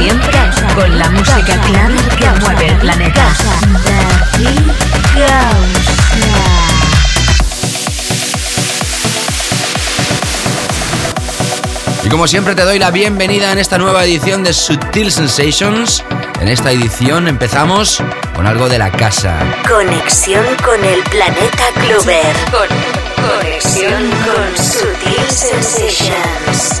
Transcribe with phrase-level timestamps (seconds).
[0.00, 0.38] Siempre
[0.74, 3.26] con la música clave que mueve el planeta.
[12.04, 16.02] Y como siempre te doy la bienvenida en esta nueva edición de Sutil Sensations.
[16.40, 18.02] En esta edición empezamos
[18.34, 19.38] con algo de la casa.
[19.68, 22.36] Conexión con el planeta Clover.
[22.50, 26.80] Con- conexión con Sutil Sensations.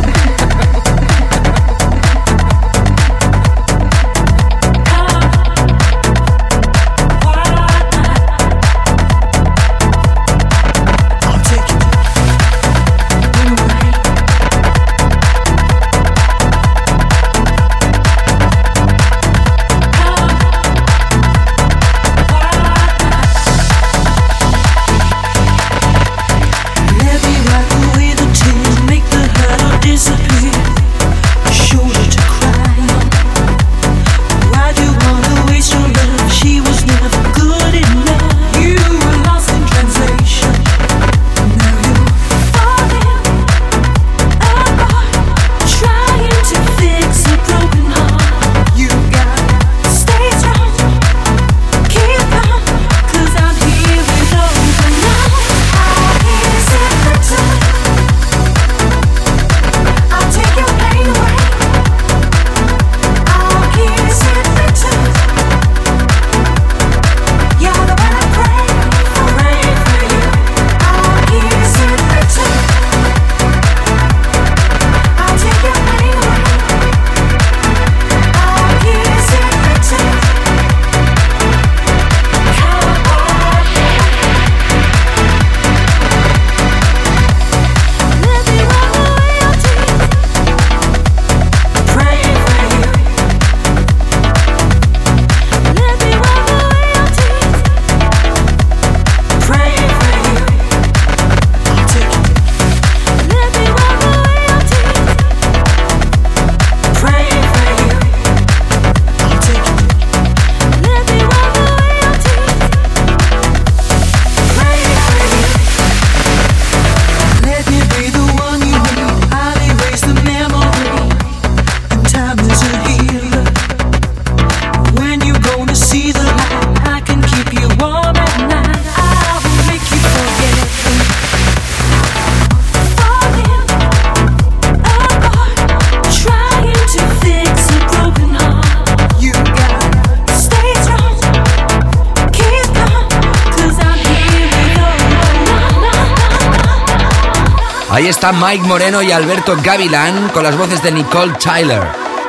[148.01, 151.83] Ahí está Mike Moreno y Alberto Gavilán con las voces de Nicole Tyler.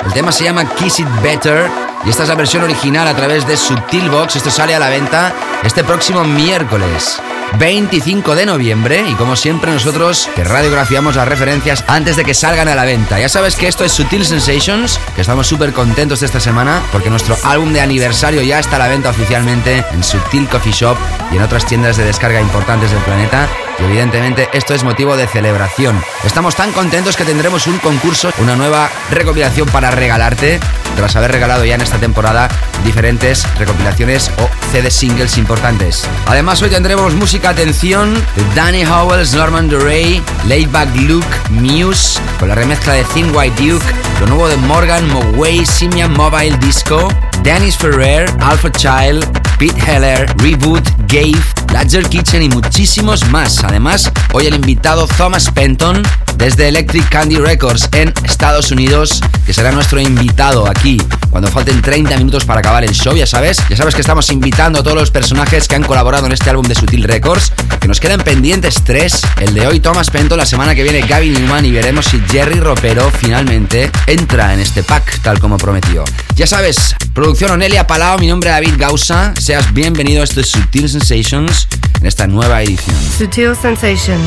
[0.05, 1.71] El tema se llama Kiss It Better
[2.05, 4.37] y esta es la versión original a través de Subtil Box.
[4.37, 5.33] Esto sale a la venta
[5.65, 7.19] este próximo miércoles.
[7.59, 12.69] 25 de noviembre y como siempre nosotros que radiografiamos las referencias antes de que salgan
[12.69, 13.19] a la venta.
[13.19, 17.09] Ya sabes que esto es Sutil Sensations, que estamos súper contentos de esta semana porque
[17.09, 20.99] nuestro álbum de aniversario ya está a la venta oficialmente en Sutil Coffee Shop
[21.33, 23.49] y en otras tiendas de descarga importantes del planeta.
[23.85, 26.03] Evidentemente esto es motivo de celebración.
[26.25, 30.61] Estamos tan contentos que tendremos un concurso, una nueva recopilación para regalarte,
[30.97, 32.49] tras haber regalado ya en esta temporada
[32.85, 36.05] diferentes recopilaciones o CD singles importantes.
[36.27, 42.55] Además hoy tendremos música atención de Danny Howells, Norman Duray, Laidback Luke, Muse, con la
[42.55, 43.85] remezcla de Thin White Duke,
[44.21, 47.09] lo nuevo de Morgan, Mogwai, Simian Mobile Disco,
[47.43, 51.41] Dennis Ferrer, Alpha Child, Pete Heller, Reboot, Gave,
[51.73, 53.63] Ladger Kitchen y muchísimos más.
[53.65, 56.03] Además, hoy el invitado Thomas Penton
[56.43, 61.01] desde Electric Candy Records en Estados Unidos, que será nuestro invitado aquí
[61.31, 63.59] cuando falten 30 minutos para acabar el show, ya sabes.
[63.71, 66.67] Ya sabes que estamos invitando a todos los personajes que han colaborado en este álbum
[66.67, 69.23] de Sutil Records que nos quedan pendientes tres.
[69.41, 72.59] El de hoy Thomas Pento, la semana que viene Gaby Newman y veremos si Jerry
[72.59, 76.03] Ropero finalmente entra en este pack tal como prometió.
[76.35, 79.33] Ya sabes, producción Onelia Palau, mi nombre es David Gausa.
[79.41, 81.69] Seas bienvenido a este Sutil Sensations
[82.01, 82.97] en esta nueva edición.
[83.17, 84.19] Sutil Sensations,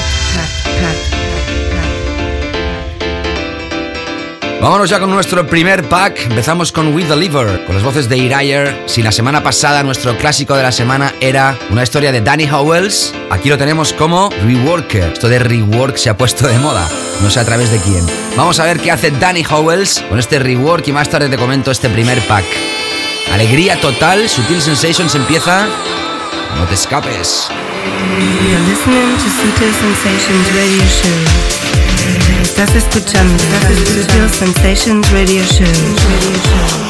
[4.60, 6.26] Vámonos ya con nuestro primer pack.
[6.26, 8.82] Empezamos con We Deliver, con las voces de Irayer.
[8.84, 13.14] Si la semana pasada nuestro clásico de la semana era una historia de Danny Howells,
[13.31, 15.14] aquí lo tenemos como Reworker.
[15.14, 16.86] Esto de rework se ha puesto de moda,
[17.22, 18.04] no sé a través de quién.
[18.36, 21.70] Vamos a ver qué hace Danny Howells con este rework y más tarde te comento
[21.70, 22.44] este primer pack.
[23.32, 25.66] Alegría total, Sutil Sensations empieza.
[26.56, 27.49] No te escapes.
[27.49, 31.19] You're listening to Sutil Sensations Radio Show.
[32.43, 33.43] Estás escuchando
[33.94, 35.64] Sutil Sensations Radio Show.
[35.64, 36.89] Radio Show.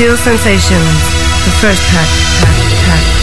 [0.00, 1.02] Sutil Sensations,
[1.44, 2.08] the first pack,
[2.40, 3.19] pack, pack.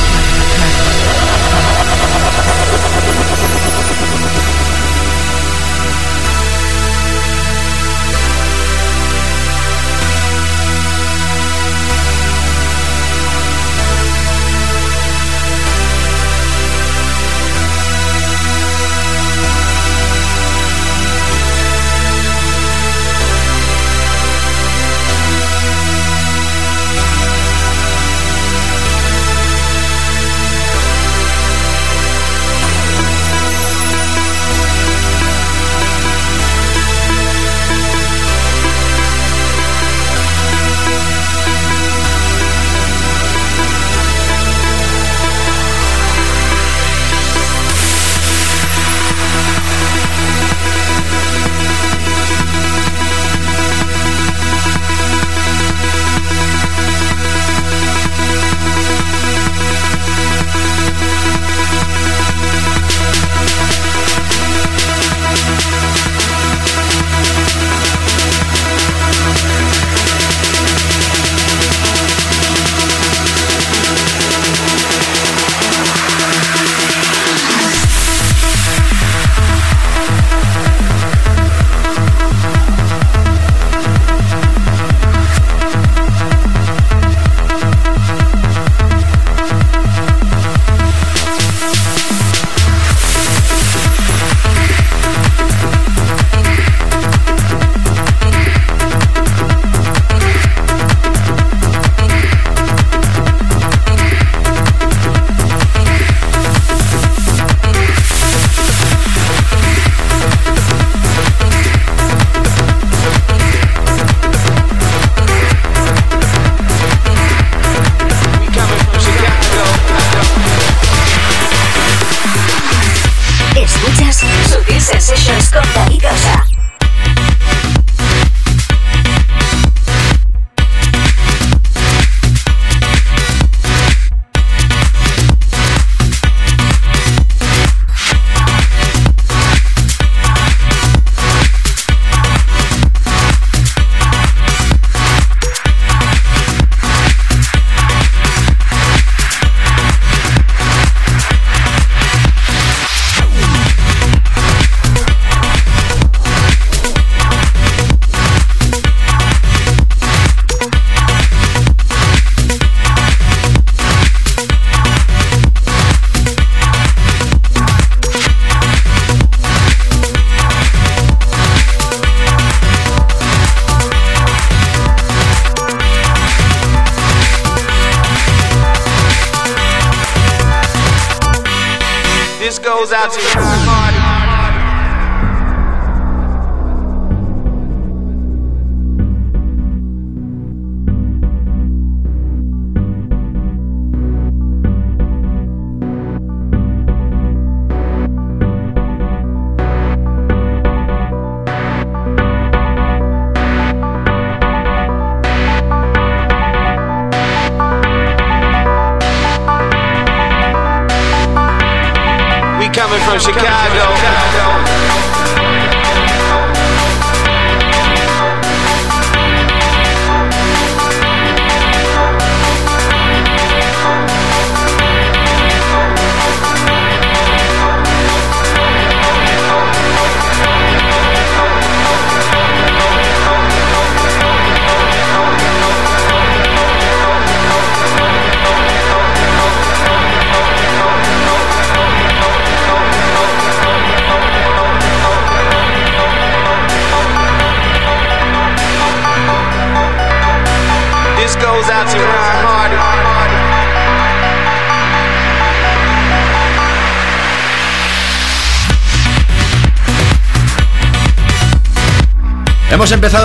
[125.10, 125.37] Hemos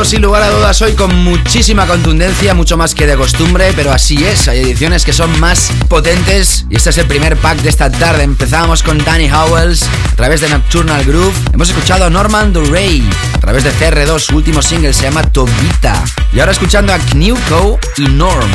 [0.04, 4.24] sin lugar a dudas hoy con muchísima contundencia, mucho más que de costumbre, pero así
[4.24, 7.90] es, hay ediciones que son más potentes y este es el primer pack de esta
[7.90, 8.24] tarde.
[8.24, 11.34] Empezamos con Danny Howells a través de Nocturnal Groove.
[11.52, 13.02] Hemos escuchado a Norman Duray
[13.34, 16.02] a través de CR2, su último single se llama Tobita.
[16.32, 18.50] Y ahora escuchando a Knewco y Norm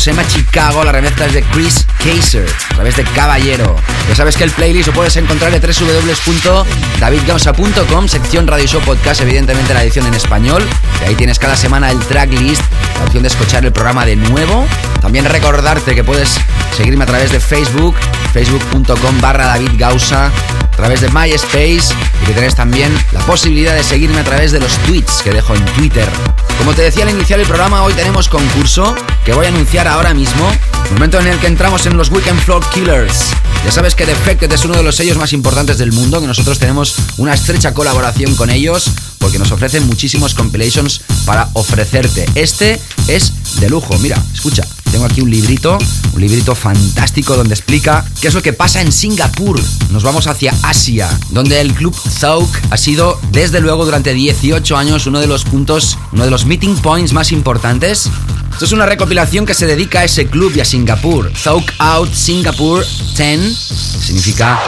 [0.00, 3.76] Esto se llama Chicago, la remezcla es de Chris Kaiser, a través de Caballero.
[4.08, 9.74] Ya sabes que el playlist lo puedes encontrar en www.davidgausa.com, sección Radio Show Podcast, evidentemente
[9.74, 10.66] la edición en español.
[11.02, 12.62] Y ahí tienes cada semana el tracklist,
[12.96, 14.66] la opción de escuchar el programa de nuevo.
[15.02, 16.34] También recordarte que puedes
[16.74, 17.94] seguirme a través de Facebook,
[18.32, 23.84] facebook.com barra David Gausa a través de MySpace y que tenés también la posibilidad de
[23.84, 26.08] seguirme a través de los tweets que dejo en Twitter.
[26.56, 30.14] Como te decía al iniciar el programa, hoy tenemos concurso que voy a anunciar ahora
[30.14, 30.50] mismo,
[30.92, 33.30] momento en el que entramos en los Weekend Floor Killers.
[33.64, 36.58] Ya sabes que Defected es uno de los sellos más importantes del mundo, que nosotros
[36.58, 42.26] tenemos una estrecha colaboración con ellos porque nos ofrecen muchísimos compilations para ofrecerte.
[42.34, 44.64] Este es de lujo, mira, escucha.
[44.90, 45.78] Tengo aquí un librito,
[46.12, 49.60] un librito fantástico donde explica qué es lo que pasa en Singapur.
[49.90, 55.06] Nos vamos hacia Asia, donde el club Zouk ha sido desde luego durante 18 años
[55.06, 58.10] uno de los puntos, uno de los meeting points más importantes.
[58.52, 61.32] Esto es una recopilación que se dedica a ese club y a Singapur.
[61.36, 62.84] Zouk Out Singapur
[63.16, 64.60] 10 significa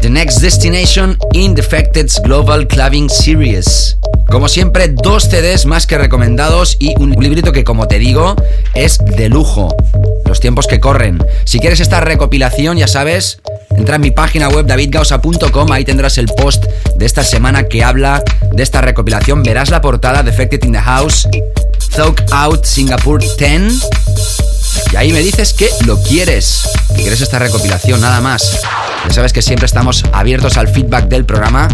[0.00, 3.96] The Next Destination in Defected's Global Clubbing Series.
[4.30, 8.36] Como siempre, dos CDs más que recomendados y un librito que, como te digo,
[8.74, 9.74] es de lujo.
[10.26, 11.18] Los tiempos que corren.
[11.44, 16.26] Si quieres esta recopilación, ya sabes, entra en mi página web davidgausa.com, ahí tendrás el
[16.26, 19.42] post de esta semana que habla de esta recopilación.
[19.42, 21.26] Verás la portada Defected in the House,
[21.96, 23.88] Thug Out Singapore 10.
[24.92, 28.60] Y ahí me dices que lo quieres, que quieres esta recopilación, nada más.
[29.06, 31.68] Ya sabes que siempre estamos abiertos al feedback del programa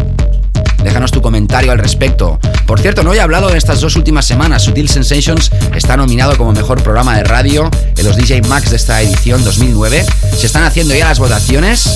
[0.84, 2.38] Déjanos tu comentario al respecto.
[2.66, 4.62] Por cierto, no he hablado de estas dos últimas semanas.
[4.62, 9.00] Sutil Sensations está nominado como mejor programa de radio en los DJ Max de esta
[9.00, 10.04] edición 2009.
[10.38, 11.94] Se están haciendo ya las votaciones.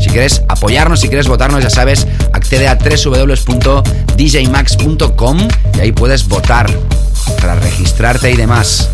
[0.00, 6.68] Si quieres apoyarnos, si quieres votarnos, ya sabes, accede a www.djmax.com y ahí puedes votar
[7.40, 8.88] para registrarte y demás.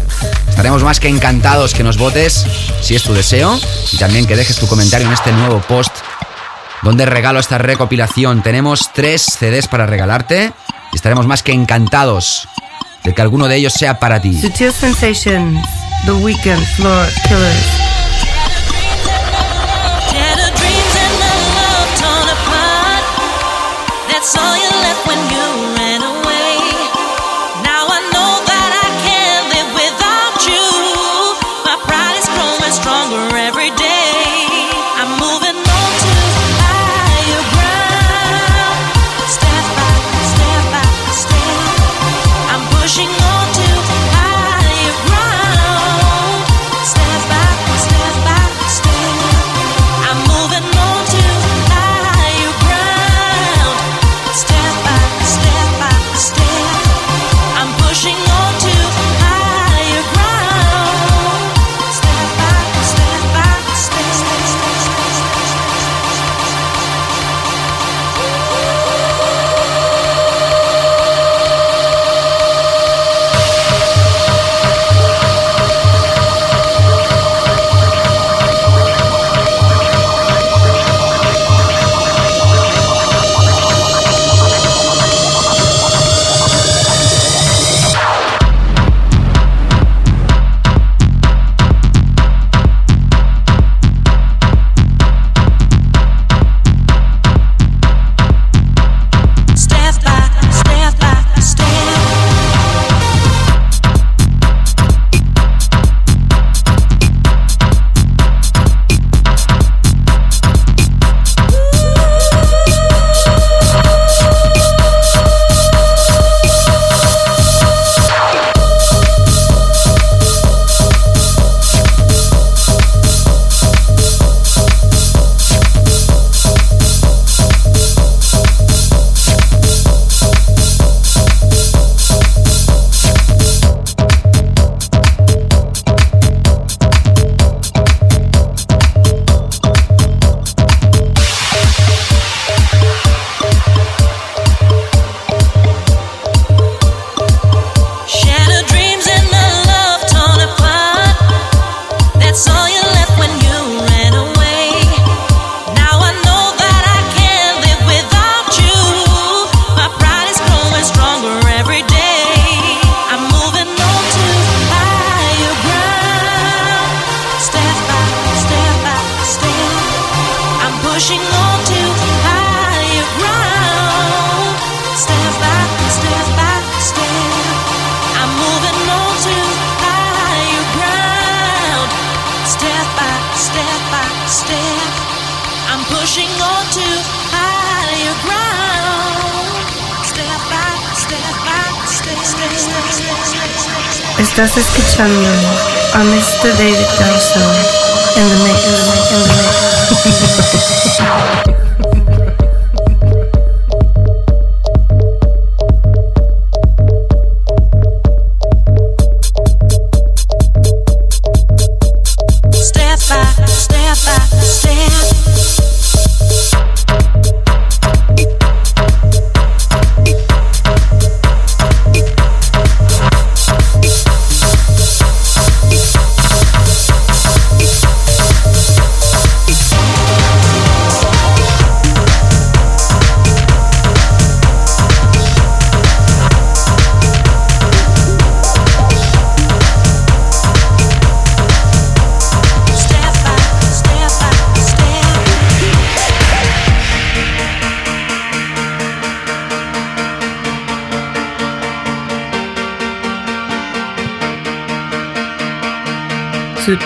[0.48, 2.44] Estaremos más que encantados que nos votes,
[2.80, 3.58] si es tu deseo,
[3.92, 5.94] y también que dejes tu comentario en este nuevo post
[6.84, 8.42] donde regalo esta recopilación.
[8.42, 10.52] Tenemos tres CDs para regalarte
[10.92, 12.48] y estaremos más que encantados
[13.02, 14.40] de que alguno de ellos sea para ti.
[14.40, 15.66] Sutil Sensations,
[16.04, 17.84] The Weekend Floor Killers.
[24.36, 24.63] all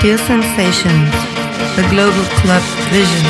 [0.08, 1.10] Sutil Sensations,
[1.76, 3.27] the global club vision.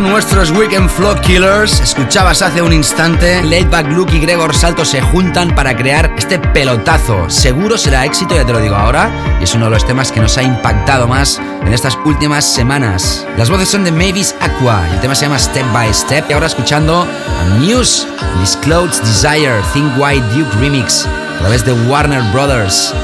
[0.00, 1.80] Nuestros Weekend Flow Killers.
[1.80, 7.28] Escuchabas hace un instante, Laidback Luke y Gregor Salto se juntan para crear este pelotazo.
[7.28, 10.20] Seguro será éxito, ya te lo digo ahora, y es uno de los temas que
[10.20, 13.26] nos ha impactado más en estas últimas semanas.
[13.36, 16.46] Las voces son de Mavis Aqua, el tema se llama Step by Step, y ahora
[16.46, 18.06] escuchando a Muse,
[18.40, 22.94] Disclosed Desire, Think White Duke Remix, a través de Warner Brothers.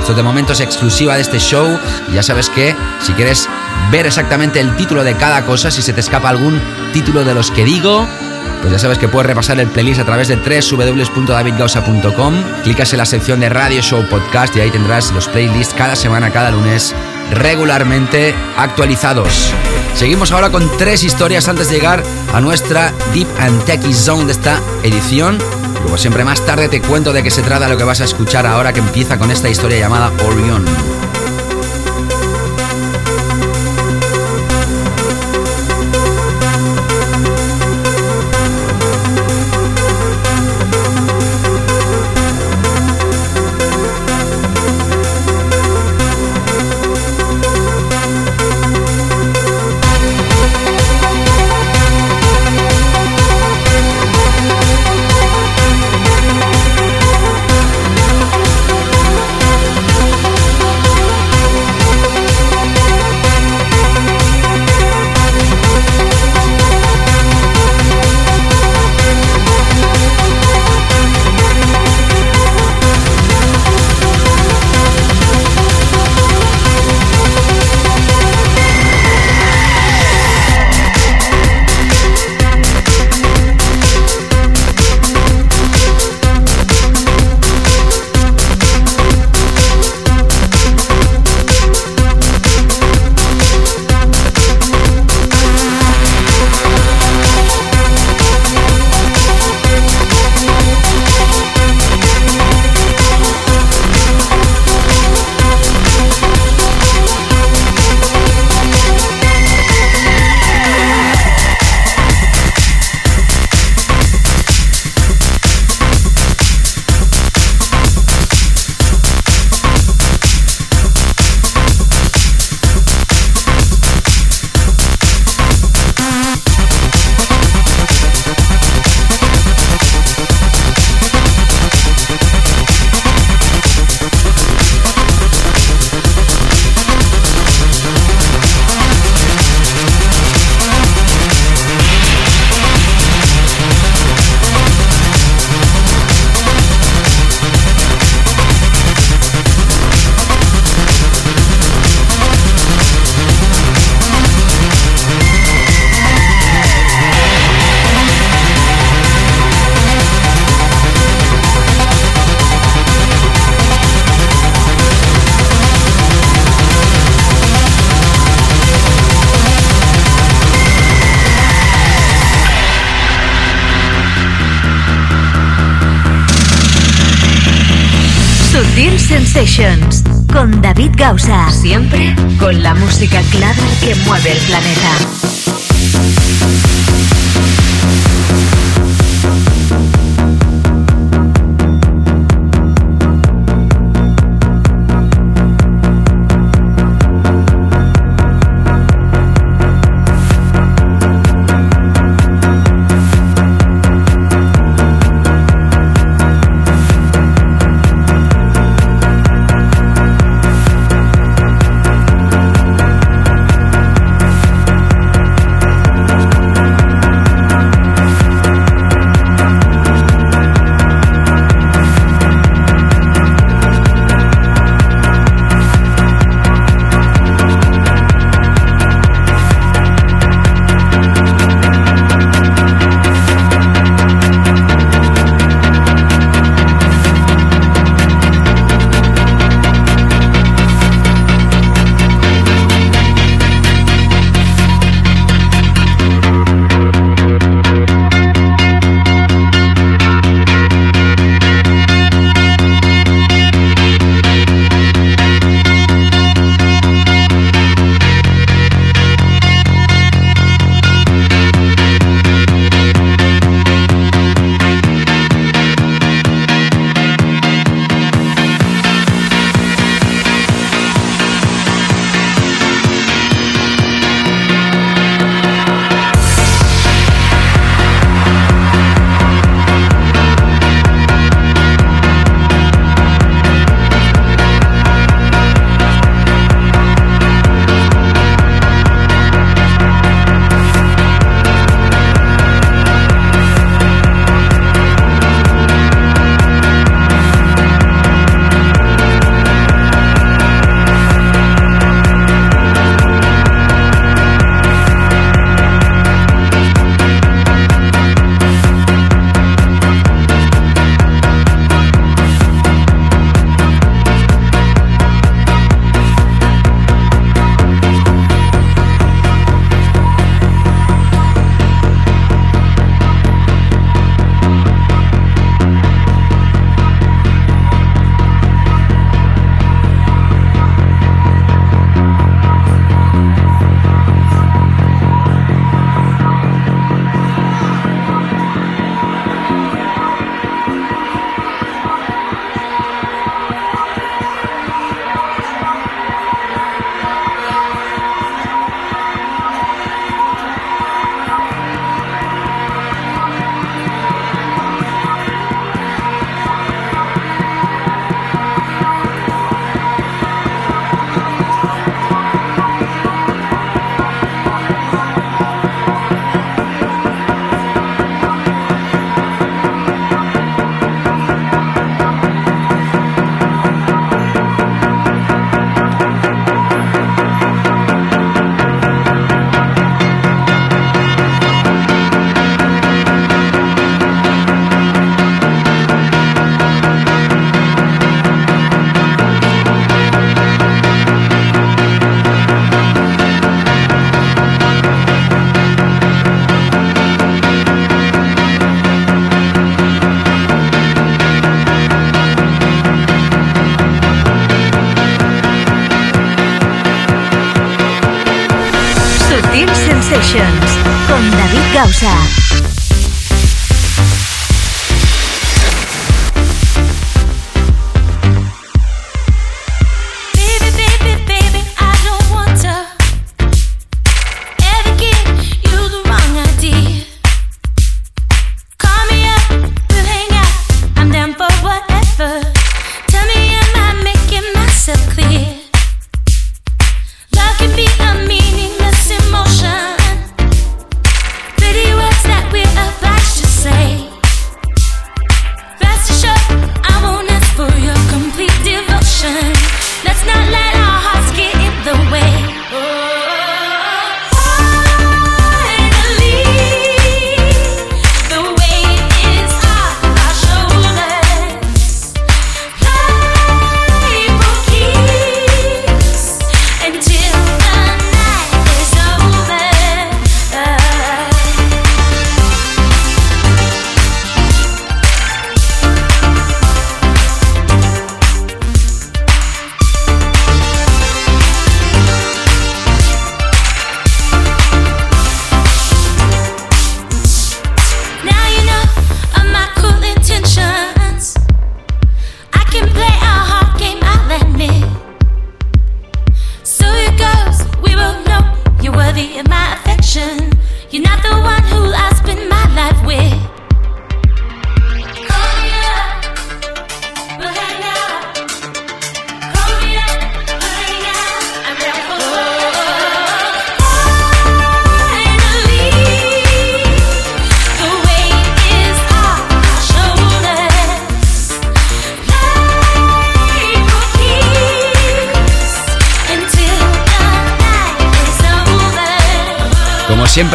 [0.00, 1.78] Esto de momento es exclusiva de este show.
[2.10, 3.48] Y ya sabes que si quieres
[3.90, 6.60] ver exactamente el título de cada cosa, si se te escapa algún
[6.92, 8.06] título de los que digo,
[8.60, 12.34] pues ya sabes que puedes repasar el playlist a través de www.davidgausa.com.
[12.62, 16.30] Clicas en la sección de Radio Show Podcast y ahí tendrás los playlists cada semana,
[16.30, 16.94] cada lunes,
[17.30, 19.52] regularmente actualizados.
[19.94, 24.32] Seguimos ahora con tres historias antes de llegar a nuestra Deep and Techie Zone de
[24.32, 25.38] esta edición.
[25.82, 28.46] Como siempre, más tarde te cuento de qué se trata lo que vas a escuchar
[28.46, 30.64] ahora que empieza con esta historia llamada Orion.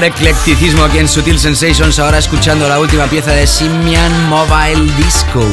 [0.03, 1.99] Eclecticismo aquí en Sutil Sensations.
[1.99, 5.43] Ahora escuchando la última pieza de Simian Mobile Disco.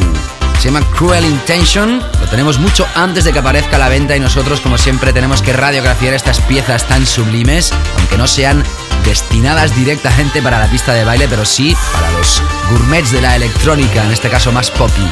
[0.59, 2.01] Se llama Cruel Intention.
[2.21, 5.43] Lo tenemos mucho antes de que aparezca a la venta y nosotros, como siempre, tenemos
[5.43, 8.63] que radiografiar estas piezas tan sublimes, aunque no sean
[9.05, 14.05] destinadas directamente para la pista de baile, pero sí para los gourmets de la electrónica,
[14.05, 15.07] en este caso más poppy.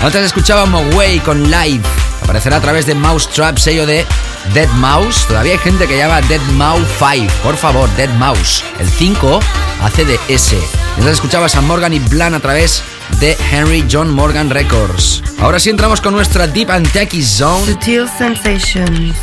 [0.00, 1.84] Antes escuchábamos Way con Live.
[2.22, 4.06] Aparecerá a través de Mouse Trap, sello de
[4.54, 5.26] Dead Mouse.
[5.26, 7.32] Todavía hay gente que llama Dead Mouse 5.
[7.42, 8.64] Por favor, Dead Mouse.
[8.78, 9.40] El 5
[9.82, 10.58] hace de S.
[10.96, 12.82] Mientras escuchabas a Morgan y Blan a través
[13.20, 15.22] de Henry John Morgan Records.
[15.40, 17.66] Ahora sí entramos con nuestra Deep and Techie Zone.
[17.66, 19.16] Sutil Sensations,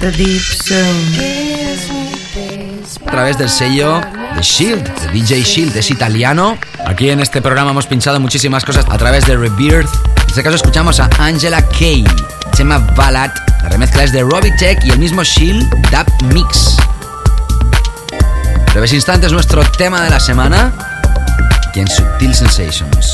[0.00, 1.98] The Deep Zone.
[3.06, 4.00] A través del sello
[4.34, 6.58] de Shield, de DJ Shield, es italiano.
[6.86, 9.88] Aquí en este programa hemos pinchado muchísimas cosas a través de Rebirth.
[9.94, 12.04] En este caso escuchamos a Angela Kay.
[12.56, 13.30] Llama Ballad.
[13.68, 16.78] La remezcla es de Robbie Tech y el mismo Shield Dub Mix.
[18.72, 20.72] Breves instantes, nuestro tema de la semana.
[21.68, 23.07] Aquí en Subtil Sensations.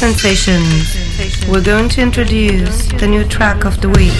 [0.00, 0.96] Sensations.
[1.46, 4.14] We're going to introduce the new track of the week.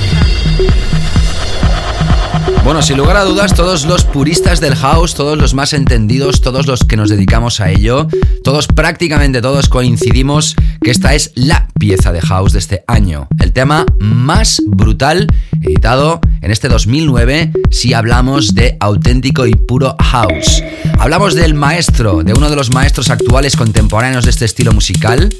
[2.62, 6.66] Bueno, sin lugar a dudas, todos los puristas del house, todos los más entendidos, todos
[6.66, 8.08] los que nos dedicamos a ello,
[8.44, 13.28] todos prácticamente todos coincidimos que esta es la pieza de house de este año.
[13.38, 15.28] El tema más brutal
[15.62, 20.62] editado en este 2009 si hablamos de auténtico y puro house.
[20.98, 25.30] Hablamos del maestro, de uno de los maestros actuales contemporáneos de este estilo musical,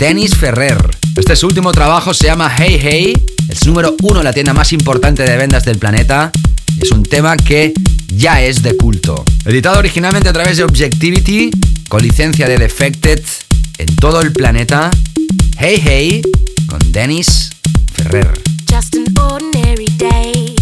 [0.00, 0.78] Dennis Ferrer.
[1.14, 3.12] Este su último trabajo se llama Hey Hey,
[3.50, 6.32] es número uno en la tienda más importante de ventas del planeta.
[6.80, 7.74] Es un tema que
[8.08, 9.22] ya es de culto.
[9.44, 11.50] Editado originalmente a través de Objectivity,
[11.90, 13.22] con licencia de Defected
[13.76, 14.90] en todo el planeta.
[15.58, 16.22] Hey Hey,
[16.66, 17.50] con Dennis
[17.92, 18.32] Ferrer.
[18.72, 20.56] Just an ordinary day.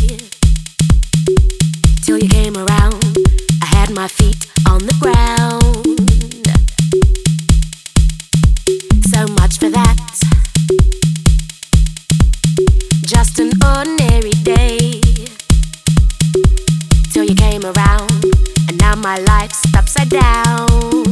[19.02, 21.04] my life's upside down.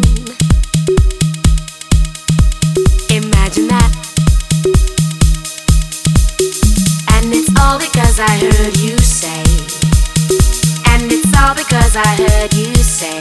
[3.10, 3.92] Imagine that.
[7.12, 9.42] And it's all because I heard you say.
[10.90, 13.20] And it's all because I heard you say.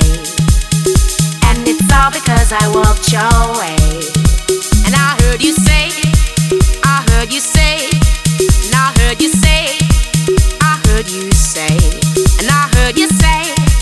[1.49, 3.77] And it's all because I walked your way.
[4.85, 5.91] And I heard you say.
[6.83, 7.89] I heard you say.
[8.65, 9.77] And I heard you say.
[10.61, 11.77] I heard you say.
[12.39, 13.74] And I heard you say.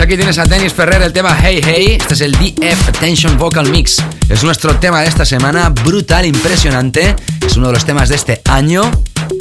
[0.07, 1.99] aquí tienes a Dennis Ferrer, el tema Hey Hey.
[2.01, 3.97] Este es el DF Attention Vocal Mix.
[4.29, 7.17] Es nuestro tema de esta semana, brutal, impresionante.
[7.45, 8.89] Es uno de los temas de este año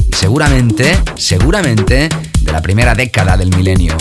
[0.10, 2.10] y seguramente, seguramente,
[2.42, 3.96] de la primera década del milenio.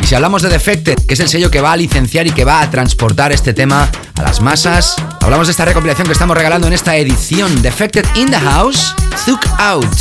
[0.00, 2.44] Y si hablamos de Defected, que es el sello que va a licenciar y que
[2.44, 6.68] va a transportar este tema a las masas, hablamos de esta recopilación que estamos regalando
[6.68, 7.60] en esta edición.
[7.60, 8.94] Defected in the House,
[9.24, 9.96] Zook Out.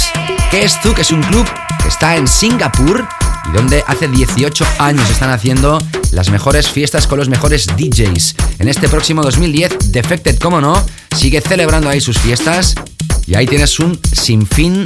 [0.51, 0.99] ¿Qué es Zook?
[0.99, 1.47] Es un club
[1.81, 3.07] que está en Singapur
[3.49, 5.79] y donde hace 18 años están haciendo
[6.11, 8.35] las mejores fiestas con los mejores DJs.
[8.59, 10.83] En este próximo 2010, Defected, como no,
[11.15, 12.75] sigue celebrando ahí sus fiestas
[13.25, 14.85] y ahí tienes un sinfín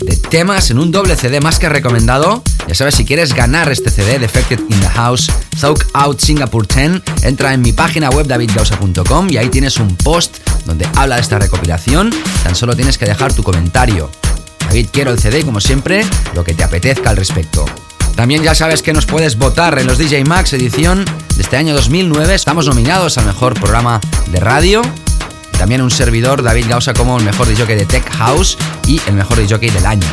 [0.00, 2.42] de temas en un doble CD más que recomendado.
[2.66, 7.02] Ya sabes, si quieres ganar este CD, Defected in the House, Thug Out Singapore 10,
[7.24, 11.38] entra en mi página web davidgausa.com y ahí tienes un post donde habla de esta
[11.38, 12.10] recopilación.
[12.42, 14.10] Tan solo tienes que dejar tu comentario.
[14.66, 16.04] David, quiero el CD como siempre,
[16.34, 17.64] lo que te apetezca al respecto.
[18.16, 21.04] También ya sabes que nos puedes votar en los DJ Max edición
[21.36, 22.34] de este año 2009.
[22.34, 24.00] Estamos nominados al mejor programa
[24.30, 24.82] de radio.
[25.58, 29.38] También un servidor, David Gausa, como el mejor DJ de Tech House y el mejor
[29.38, 30.06] DJ del año.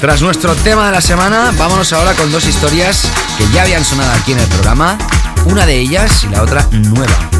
[0.00, 3.02] Tras nuestro tema de la semana, vámonos ahora con dos historias
[3.36, 4.96] que ya habían sonado aquí en el programa.
[5.46, 7.30] Una de ellas y la otra nueva.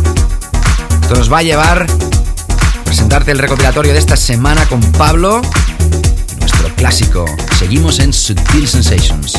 [1.03, 5.41] Esto nos va a llevar a presentarte el recopilatorio de esta semana con Pablo.
[6.39, 7.25] Nuestro clásico.
[7.59, 9.39] Seguimos en Sutil Sensations.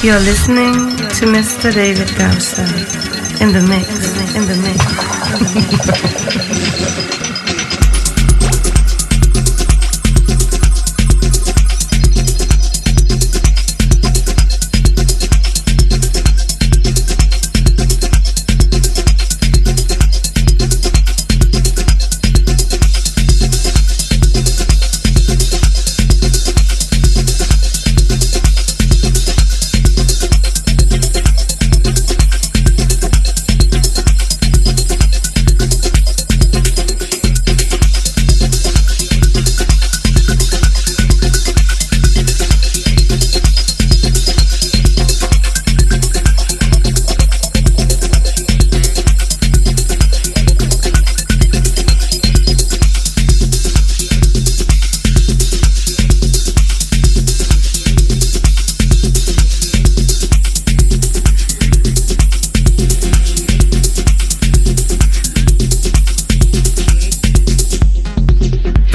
[0.00, 1.74] You're listening to Mr.
[1.74, 2.62] David Gausa
[3.42, 3.88] in the mix,
[4.36, 4.78] in the mix.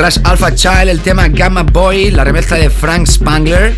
[0.04, 3.74] Alpha Child, el tema Gamma Boy, la remezcla de Frank Spangler.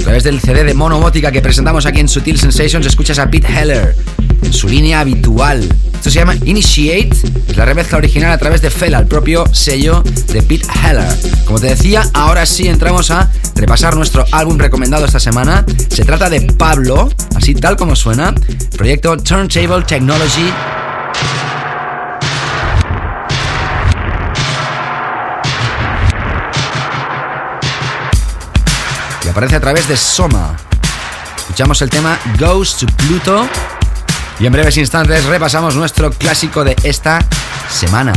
[0.00, 3.46] A través del CD de Monobótica que presentamos aquí en Sutil Sensations, escuchas a Pete
[3.46, 3.94] Heller
[4.42, 5.62] en su línea habitual.
[5.94, 7.10] Esto se llama Initiate,
[7.46, 10.02] es la remezcla original a través de Fela, el propio sello
[10.32, 11.06] de Pete Heller.
[11.44, 15.64] Como te decía, ahora sí entramos a repasar nuestro álbum recomendado esta semana.
[15.90, 18.34] Se trata de Pablo, así tal como suena,
[18.76, 20.52] proyecto Turntable Technology
[29.32, 30.54] aparece a través de Soma.
[31.38, 33.48] Escuchamos el tema Goes to Pluto
[34.38, 37.18] y en breves instantes repasamos nuestro clásico de esta
[37.70, 38.12] semana.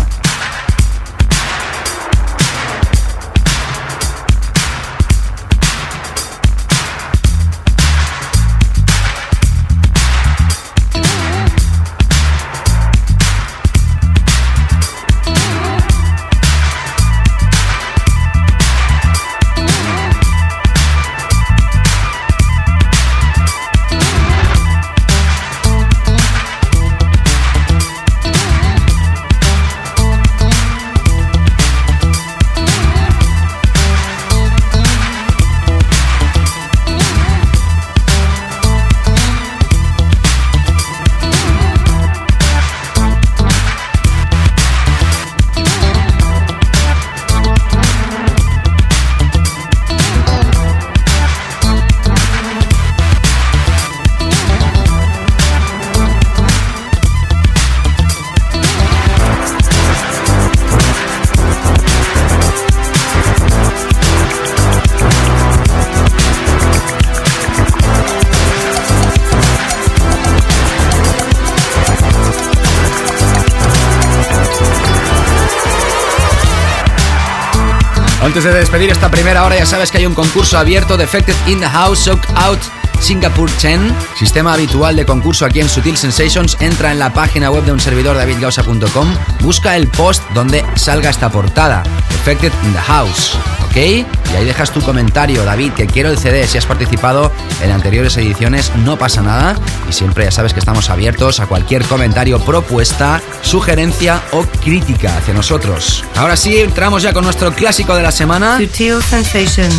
[78.46, 81.98] De despedir esta primera hora, ya sabes que hay un concurso abierto Defected in House
[82.02, 82.60] Soak Out
[83.00, 83.80] Singapore 10,
[84.18, 86.58] sistema habitual de concurso aquí en Sutil Sensations.
[86.60, 91.30] Entra en la página web de un servidor davidgausa.com, busca el post donde salga esta
[91.30, 93.38] portada, Defected in the House.
[93.66, 93.76] ¿ok?
[93.76, 96.48] Y ahí dejas tu comentario, David, que quiero el CD.
[96.48, 97.32] Si has participado
[97.62, 99.56] en anteriores ediciones, no pasa nada.
[99.90, 105.34] Y siempre ya sabes que estamos abiertos a cualquier comentario, propuesta, sugerencia o crítica hacia
[105.34, 106.04] nosotros.
[106.16, 108.58] Ahora sí, entramos ya con nuestro clásico de la semana.
[108.58, 109.76] Sutil Sensations,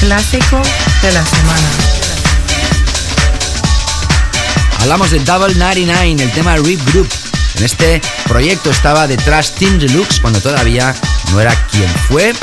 [0.00, 0.60] clásico
[1.02, 1.99] de la semana.
[4.80, 7.08] Hablamos de Double 99, el tema Rip Group.
[7.56, 10.94] En este proyecto estaba detrás Tim Deluxe cuando todavía
[11.30, 12.34] no era quien fue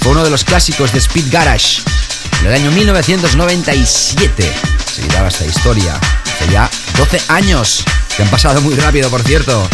[0.00, 1.80] fue uno de los clásicos de Speed Garage.
[2.40, 4.52] En el año 1997
[4.92, 5.98] se llevaba esta historia.
[6.34, 7.82] Hace ya 12 años,
[8.14, 9.66] que han pasado muy rápido, por cierto.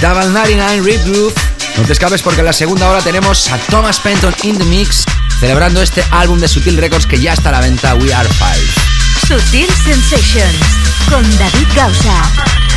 [0.00, 1.34] Double 99 Rip Groove.
[1.76, 5.04] No te escapes porque en la segunda hora tenemos a Thomas Penton in the Mix,
[5.38, 8.94] celebrando este álbum de Sutil Records que ya está a la venta, We Are Five.
[9.28, 10.56] Sutil Sensations,
[11.10, 12.73] con David Gausa.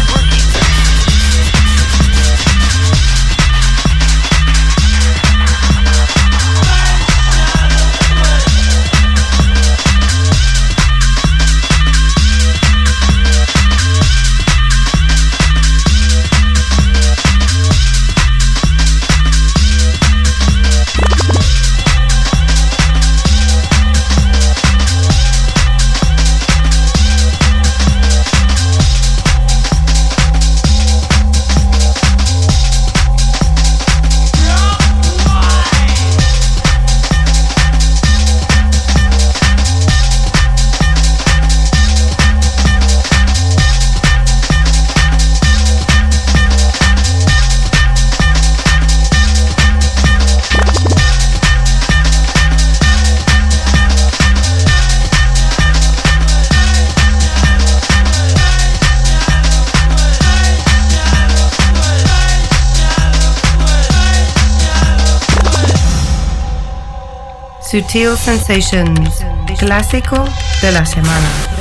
[67.69, 69.25] Sutil Sensations,
[69.59, 70.23] clásico
[70.61, 71.56] de la semana.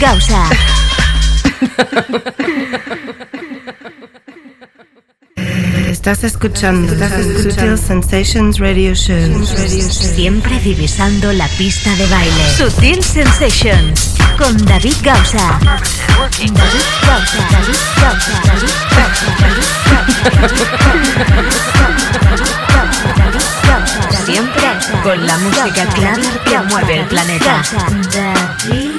[0.00, 0.48] Gausa.
[5.90, 6.94] Estás escuchando,
[7.42, 9.44] Sutil Sensations Radio Show.
[9.44, 12.50] Siempre divisando la pista de baile.
[12.56, 15.58] Sutil Sensations con David Gausa.
[15.60, 16.52] David
[17.06, 17.48] Gausa.
[17.50, 18.40] David Gausa.
[18.46, 19.30] David Gausa.
[24.24, 24.62] Siempre
[25.02, 27.62] con la música clara que mueve el planeta.
[28.12, 28.89] David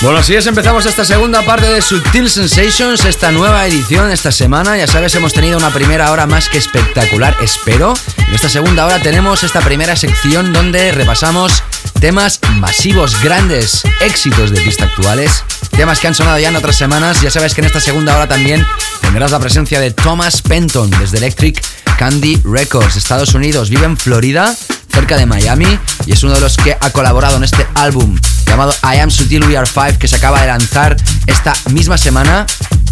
[0.00, 4.76] Bueno, así es, empezamos esta segunda parte de Subtil Sensations, esta nueva edición esta semana.
[4.76, 7.92] Ya sabes, hemos tenido una primera hora más que espectacular, espero.
[8.26, 11.62] En esta segunda hora tenemos esta primera sección donde repasamos
[12.00, 17.20] temas masivos, grandes, éxitos de pista actuales, temas que han sonado ya en otras semanas.
[17.20, 18.66] Ya sabes que en esta segunda hora también
[19.02, 21.62] tendrás la presencia de Thomas Penton desde Electric
[22.02, 23.70] Candy Records, Estados Unidos.
[23.70, 24.52] Vive en Florida,
[24.92, 28.74] cerca de Miami, y es uno de los que ha colaborado en este álbum llamado
[28.82, 30.96] I Am Sutil We Are Five que se acaba de lanzar
[31.28, 32.44] esta misma semana.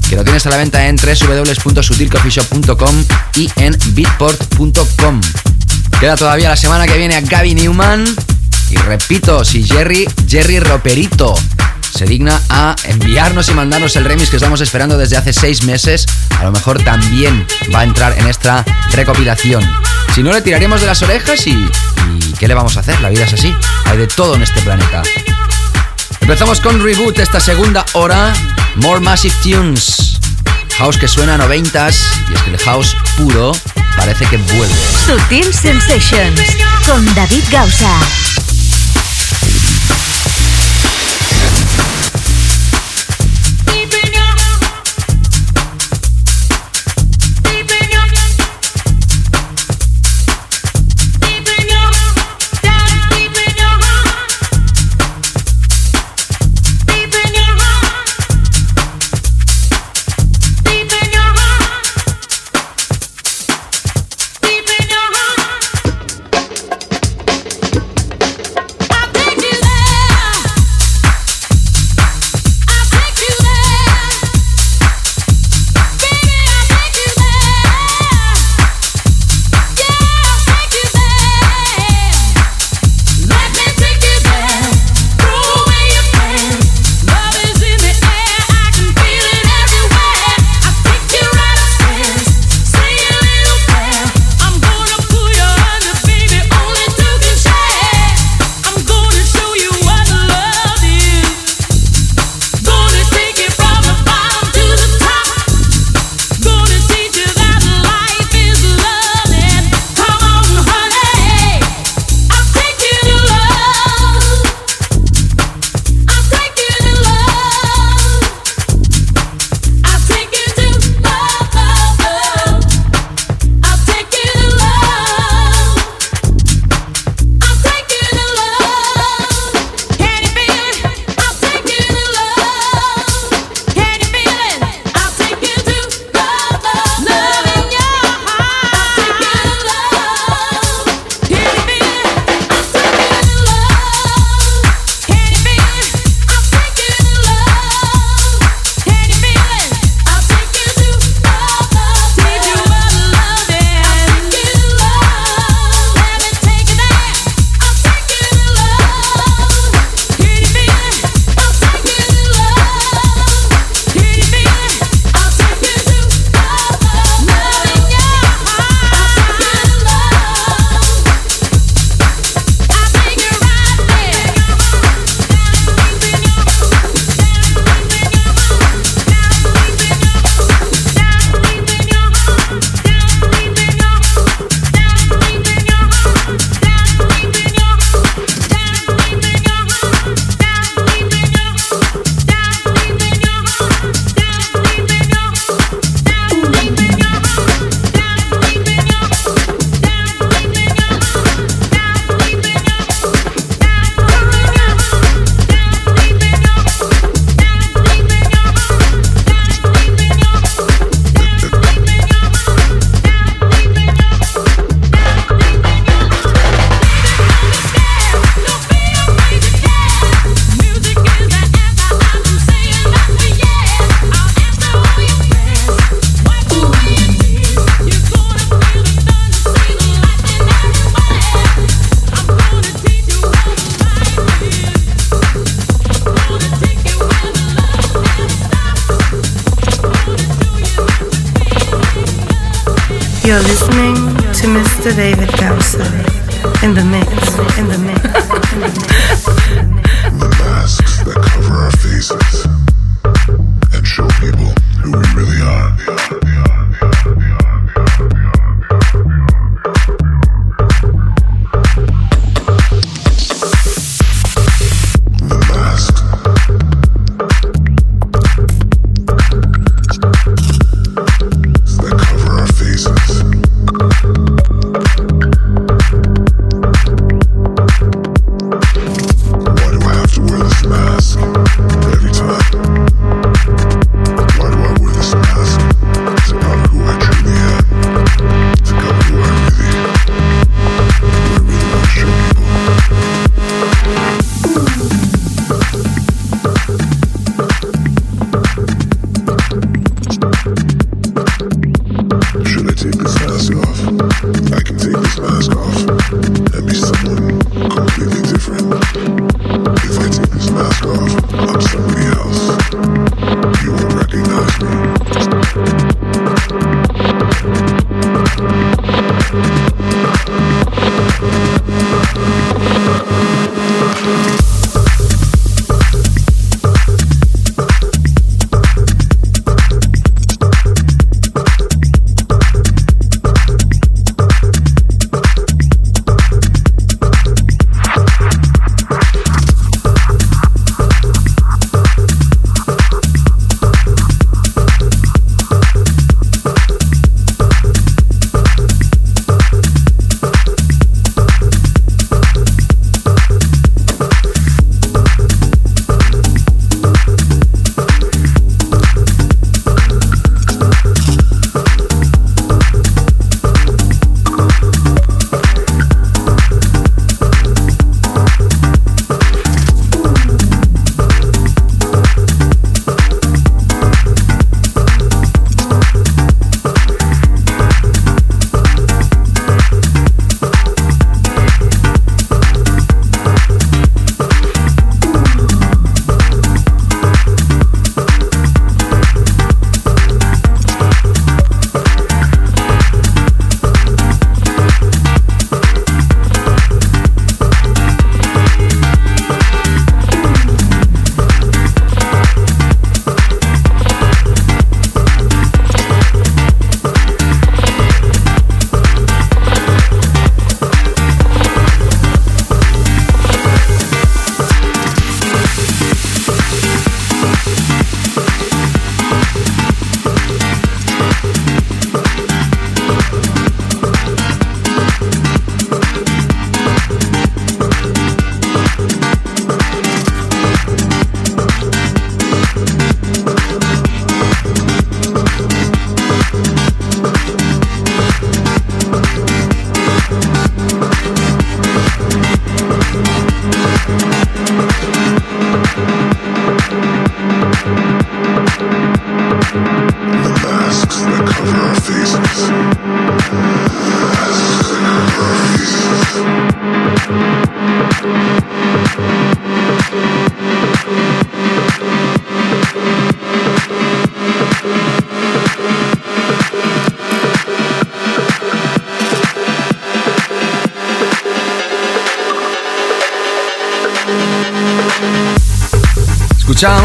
[0.08, 3.04] Que lo tienes a la venta en www.sutilcoffeeshop.com
[3.34, 5.20] y en beatport.com.
[5.98, 8.04] Queda todavía la semana que viene a Gaby Newman.
[8.70, 11.34] Y repito, si Jerry, Jerry Roperito
[11.92, 16.06] se digna a enviarnos y mandarnos el remix que estamos esperando desde hace seis meses,
[16.38, 19.62] a lo mejor también va a entrar en esta recopilación.
[20.14, 23.00] Si no, le tiraremos de las orejas y, y ¿qué le vamos a hacer?
[23.00, 23.54] La vida es así,
[23.86, 25.02] hay de todo en este planeta.
[26.20, 28.32] Empezamos con Reboot esta segunda hora,
[28.76, 30.18] More Massive Tunes.
[30.78, 33.52] House que suena a noventas y es que el house puro
[33.96, 34.74] parece que vuelve.
[35.06, 36.40] Sutil Sensations
[36.86, 38.49] con David Gausa.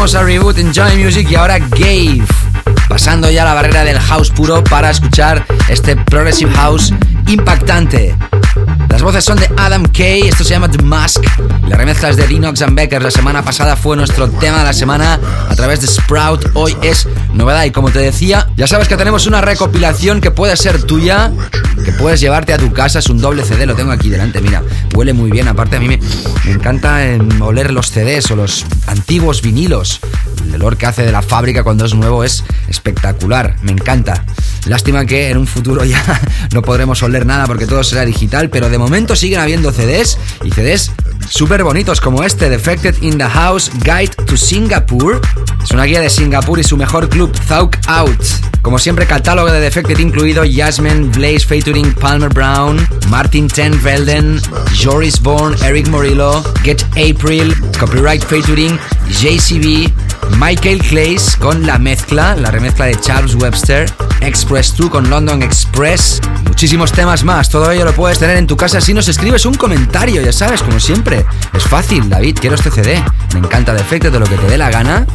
[0.06, 2.22] Escuchábamos a Reboot Enjoy Music y ahora Gave.
[2.88, 6.94] Pasando ya la barrera del house puro para escuchar este Progressive House
[7.26, 8.14] impactante.
[8.88, 11.24] Las voces son de Adam Kay, esto se llama The Mask.
[11.68, 13.02] La remezcla es de Dinox and Becker.
[13.02, 16.50] La semana pasada fue nuestro tema de la semana a través de Sprout.
[16.54, 20.56] Hoy es novedad y como te decía, ya sabes que tenemos una recopilación que puede
[20.56, 21.32] ser tuya,
[21.84, 23.00] que puedes llevarte a tu casa.
[23.00, 24.62] Es un doble CD, lo tengo aquí delante, mira,
[24.94, 25.48] huele muy bien.
[25.48, 25.98] Aparte a mí me,
[26.44, 28.64] me encanta eh, oler los CDs o los
[28.96, 30.00] antiguos vinilos.
[30.46, 34.24] El olor que hace de la fábrica cuando es nuevo es espectacular, me encanta.
[34.66, 36.02] Lástima que en un futuro ya
[36.52, 40.50] no podremos oler nada porque todo será digital, pero de momento siguen habiendo CDs y
[40.50, 40.92] CDs
[41.28, 45.20] súper bonitos como este, Defected in the House Guide to Singapore.
[45.62, 48.45] Es una guía de Singapur y su mejor club, Thawk Out.
[48.66, 54.40] Como siempre, catálogo de Defected incluido Jasmine, Blaze featuring Palmer Brown, Martin Ten Velden,
[54.74, 59.88] Joris Bourne, Eric Morillo, Get April, Copyright featuring JCB,
[60.38, 63.90] Michael Clays con la mezcla, la remezcla de Charles Webster,
[64.20, 67.48] Express 2 con London Express, muchísimos temas más.
[67.48, 70.62] Todo ello lo puedes tener en tu casa si nos escribes un comentario, ya sabes,
[70.62, 71.24] como siempre.
[71.54, 73.02] Es fácil, David, quiero este CD.
[73.34, 75.06] Me encanta de efecto de lo que te dé la gana.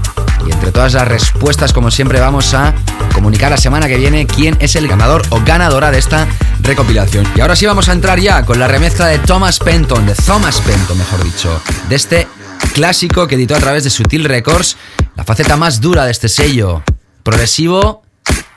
[0.48, 2.74] Y entre todas las respuestas, como siempre, vamos a
[3.14, 6.28] comunicar la semana que viene quién es el ganador o ganadora de esta
[6.62, 7.28] recopilación.
[7.36, 10.62] Y ahora sí vamos a entrar ya con la remezcla de Thomas Penton, de Thomas
[10.62, 12.28] Penton, mejor dicho, de este
[12.74, 14.78] clásico que editó a través de Sutil Records,
[15.16, 16.84] la faceta más dura de este sello,
[17.24, 18.04] progresivo,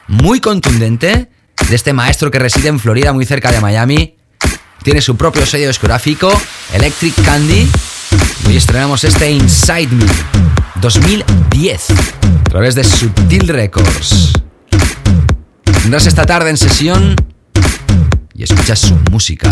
[0.08, 1.30] muy contundente,
[1.68, 4.16] de este maestro que reside en Florida, muy cerca de Miami.
[4.82, 6.30] Tiene su propio sello discográfico,
[6.72, 7.68] Electric Candy.
[8.50, 10.06] Y estrenamos este Inside Me
[10.80, 14.32] 2010 a través de Sutil Records.
[15.82, 17.16] Tendrás esta tarde en sesión
[18.34, 19.50] y escuchas su música.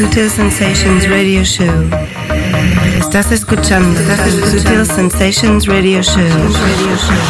[0.00, 1.90] Sutil Sensations Radio Show.
[2.98, 4.00] Estás escuchando
[4.50, 6.22] Sutil Sensations Radio Show.
[6.22, 7.20] Radio Show.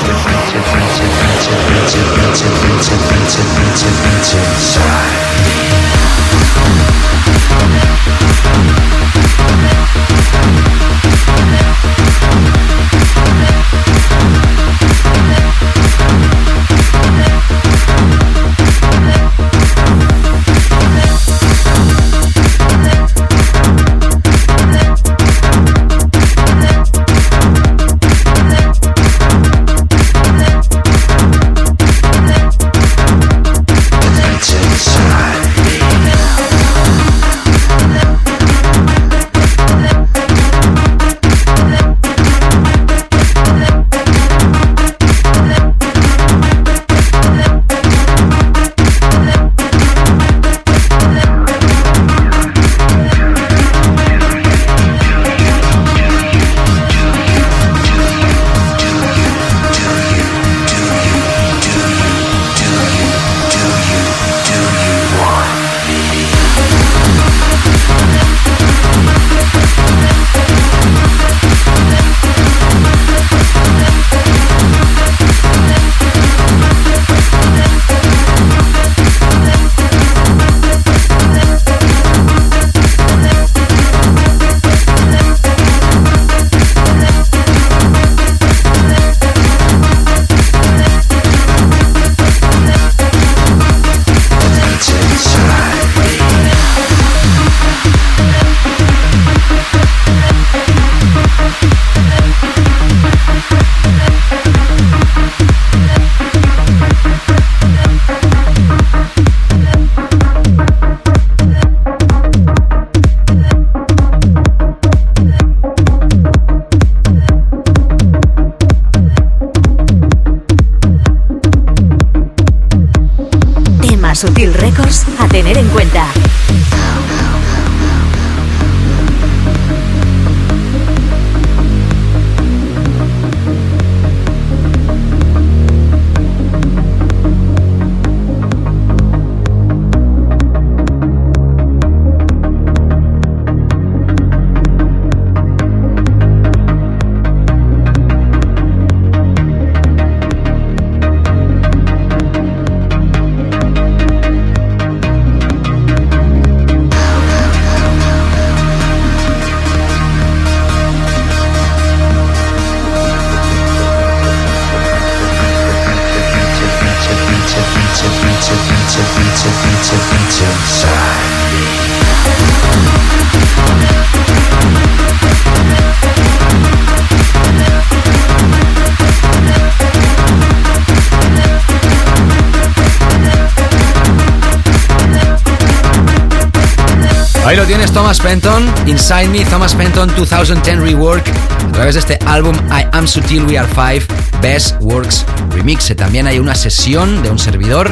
[188.90, 193.56] Inside Me, Thomas Penton 2010 Rework, a través de este álbum I Am Sutil We
[193.56, 194.04] Are Five,
[194.42, 195.94] Best Works Remix.
[195.96, 197.88] También hay una sesión de un servidor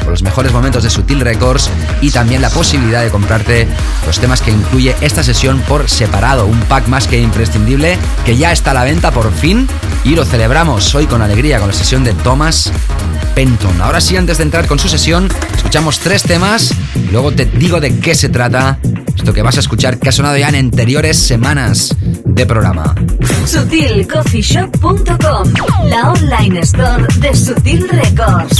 [0.00, 1.68] con los mejores momentos de Sutil Records
[2.00, 3.68] y también la posibilidad de comprarte
[4.06, 6.46] los temas que incluye esta sesión por separado.
[6.46, 9.68] Un pack más que imprescindible que ya está a la venta por fin
[10.02, 12.72] y lo celebramos hoy con alegría con la sesión de Thomas
[13.34, 13.82] Penton.
[13.82, 17.80] Ahora sí, antes de entrar con su sesión, escuchamos tres temas y luego te digo
[17.80, 18.78] de qué se trata
[19.28, 22.94] esto que vas a escuchar que ha sonado ya en anteriores semanas de programa.
[23.44, 25.52] SutilCoffeeShop.com,
[25.84, 28.58] la online store de Sutil Records.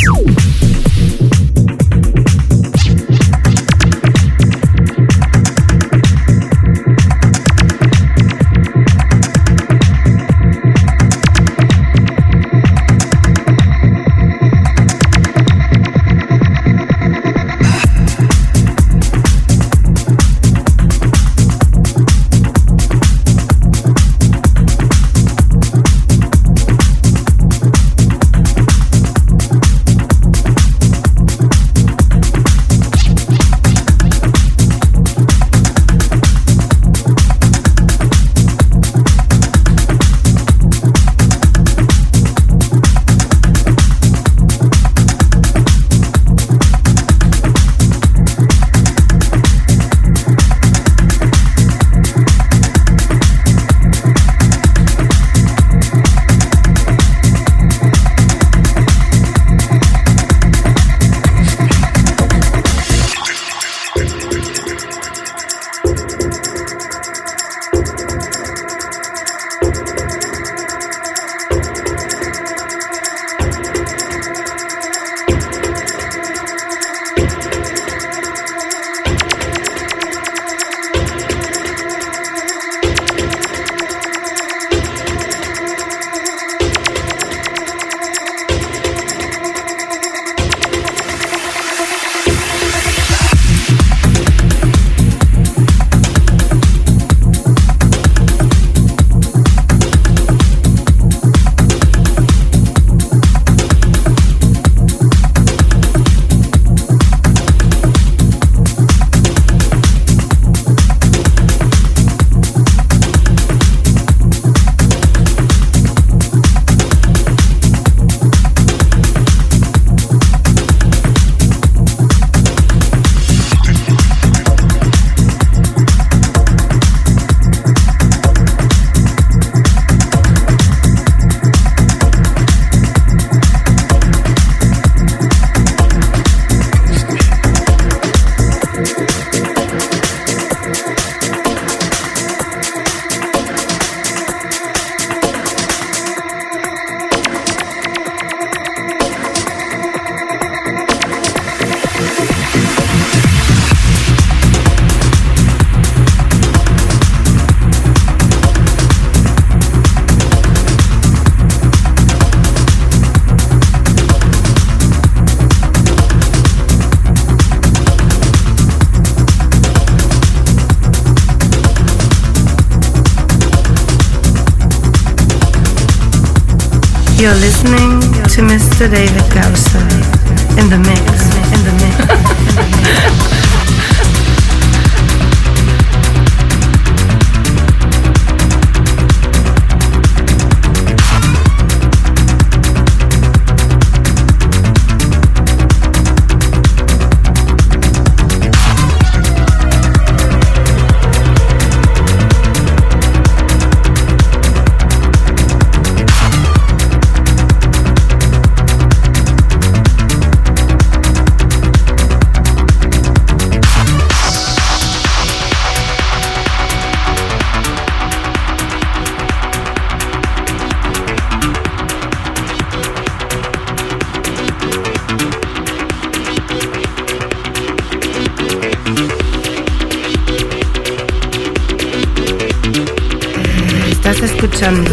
[234.11, 234.91] Estás escuchando,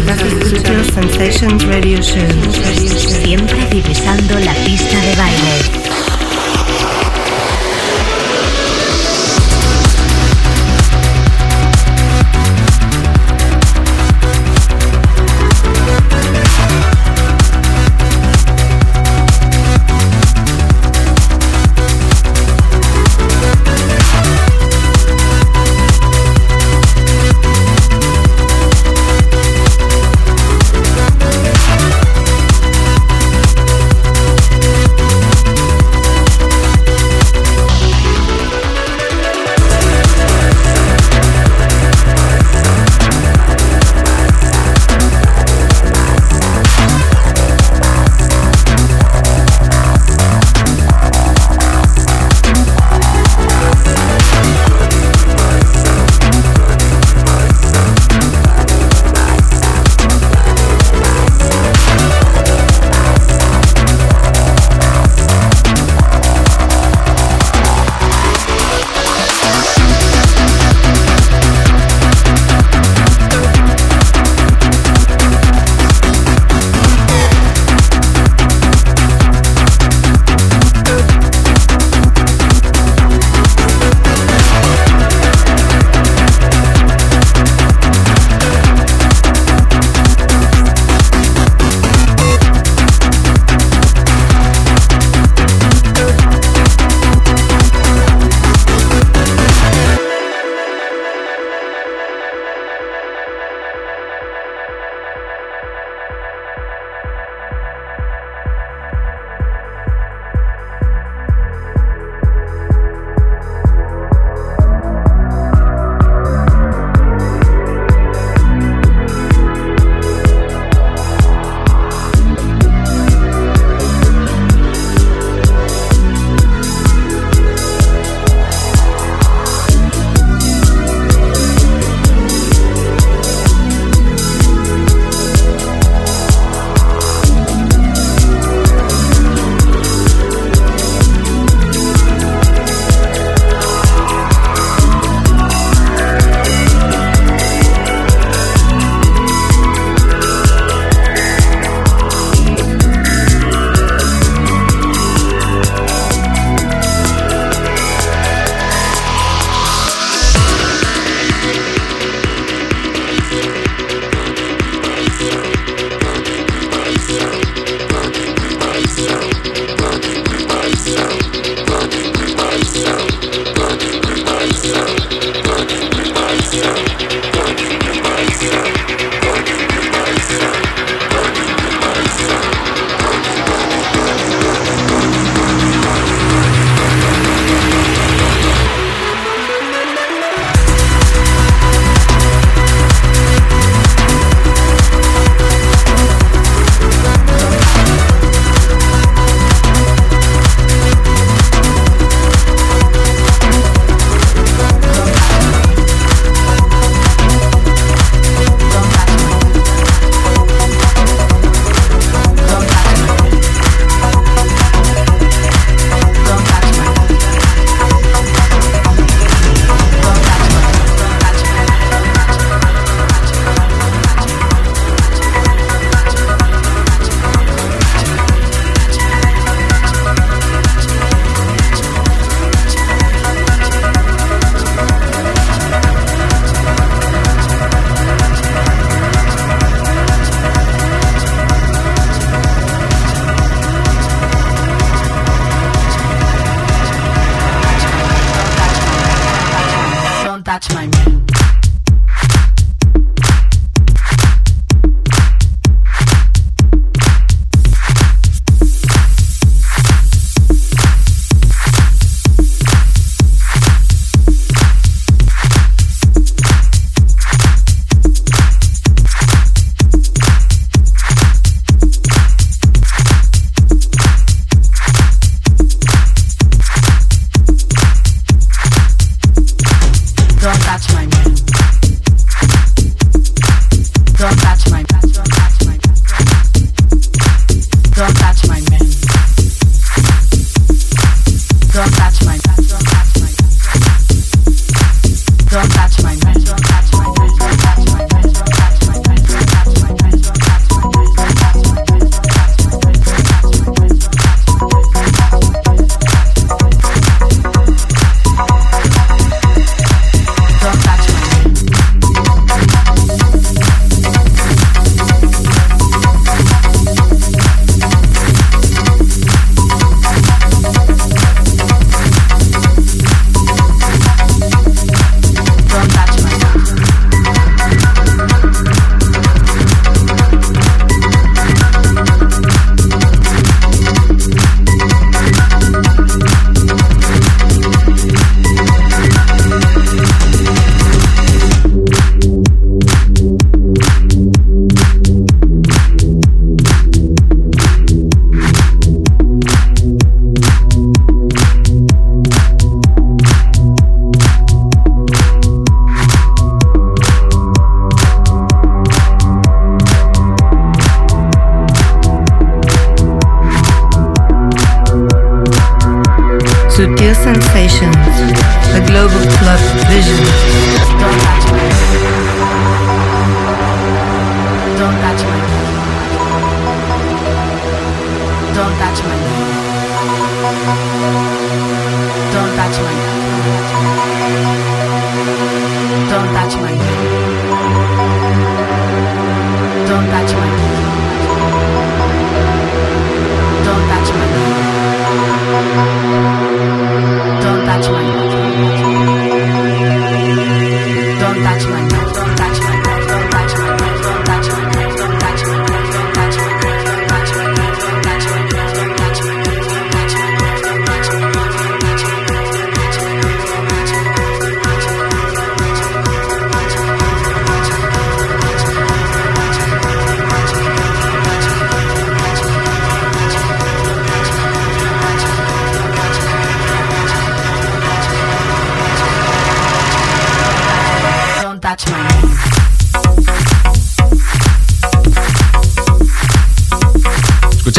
[0.92, 2.20] Sensations Radio Show.
[3.24, 5.95] Siempre divisando la pista de baile.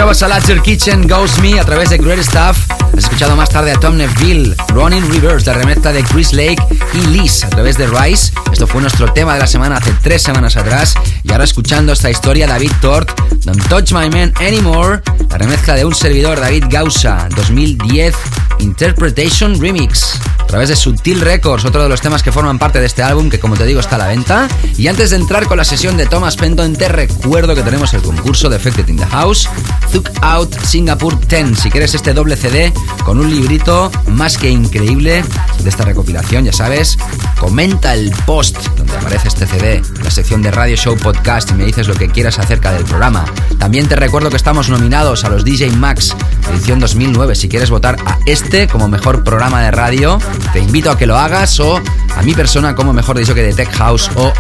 [0.10, 2.58] Escuchabas a Kitchen Goes Me a través de Great Stuff.
[2.94, 6.56] Has escuchado más tarde a Tom Neville, Running Reverse, la remezcla de Chris Lake
[6.94, 8.32] y Liz a través de Rise.
[8.52, 10.96] Esto fue nuestro tema de la semana hace tres semanas atrás.
[11.24, 15.84] Y ahora escuchando esta historia, David Tort, Don't Touch My Man Anymore, la remezcla de
[15.84, 18.16] un servidor, David Gausa, 2010,
[18.60, 22.86] Interpretation Remix a través de Sutil Records, otro de los temas que forman parte de
[22.86, 24.48] este álbum que como te digo está a la venta.
[24.78, 28.02] Y antes de entrar con la sesión de Thomas Penton, te recuerdo que tenemos el
[28.02, 29.50] concurso de Effected in the House,
[29.92, 31.60] Took Out Singapore 10.
[31.60, 32.74] Si quieres este doble CD
[33.06, 35.24] con un librito más que increíble
[35.60, 36.98] de esta recopilación, ya sabes,
[37.40, 41.66] comenta el post donde aparece este CD, la sección de Radio Show Podcast y me
[41.66, 43.26] dices lo que quieras acerca del programa.
[43.60, 46.16] También te recuerdo que estamos nominados a los DJ Max
[46.52, 47.36] edición 2009.
[47.36, 50.20] Si quieres votar a este como mejor programa de radio,
[50.54, 51.82] te invito a que lo hagas o
[52.16, 54.34] a mi persona como mejor dicho que de Tech House o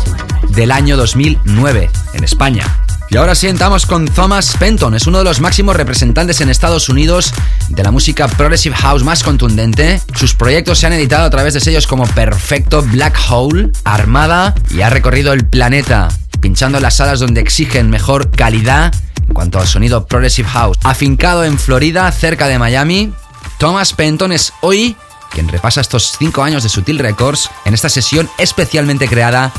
[0.50, 2.77] del año 2009 en España.
[3.10, 6.90] Y ahora sí entramos con Thomas Penton, es uno de los máximos representantes en Estados
[6.90, 7.34] Unidos
[7.70, 10.02] de la música Progressive House más contundente.
[10.14, 14.82] Sus proyectos se han editado a través de sellos como Perfecto, Black Hole, Armada y
[14.82, 16.10] ha recorrido el planeta,
[16.42, 18.94] pinchando las salas donde exigen mejor calidad
[19.26, 20.78] en cuanto al sonido Progressive House.
[20.84, 23.14] Afincado en Florida, cerca de Miami,
[23.58, 24.98] Thomas Penton es hoy
[25.32, 29.54] quien repasa estos 5 años de Sutil Records en esta sesión especialmente creada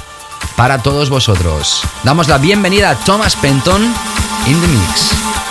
[0.56, 1.82] para todos vosotros.
[2.04, 3.82] Damos la bienvenida a Thomas Penton
[4.46, 5.47] in the Mix.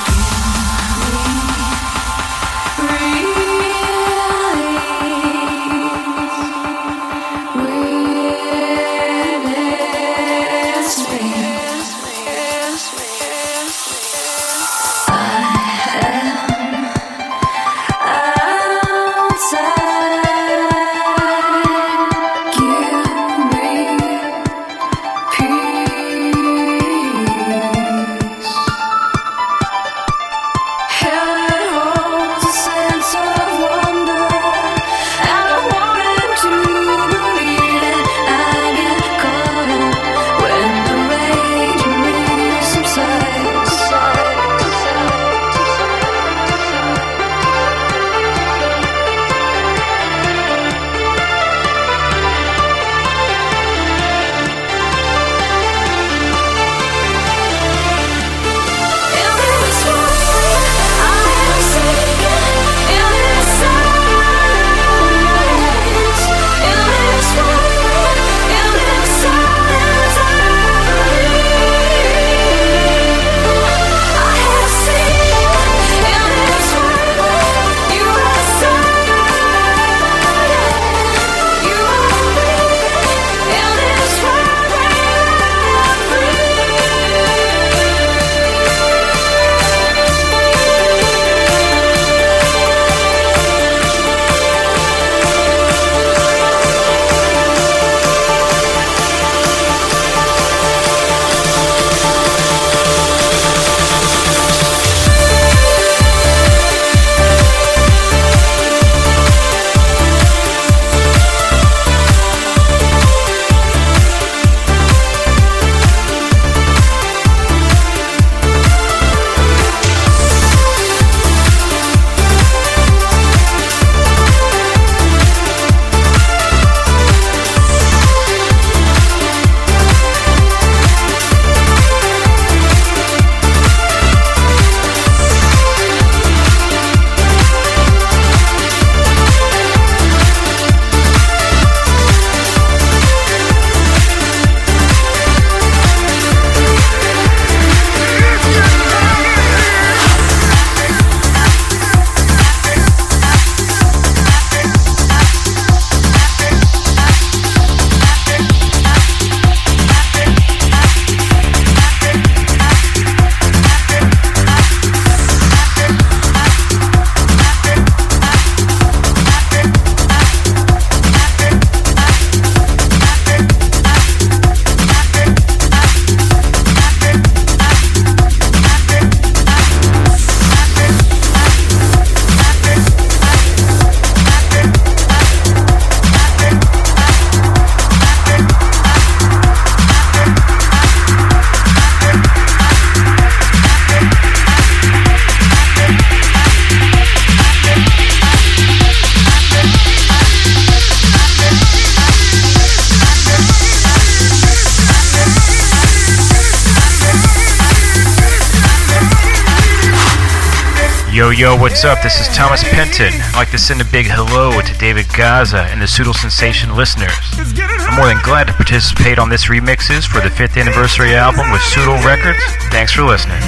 [211.60, 212.02] What's up?
[212.02, 213.14] This is Thomas Penton.
[213.14, 217.14] I'd like to send a big hello to David Gaza and the Pseudo Sensation listeners.
[217.34, 221.62] I'm more than glad to participate on this remixes for the 5th anniversary album with
[221.62, 222.44] Pseudo Records.
[222.70, 223.42] Thanks for listening.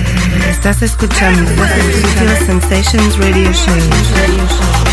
[0.49, 4.88] Estás escuchando Sutil Sensations Radio Show.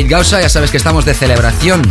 [0.00, 0.40] David Gausa.
[0.40, 1.82] Ya sabes que estamos de celebración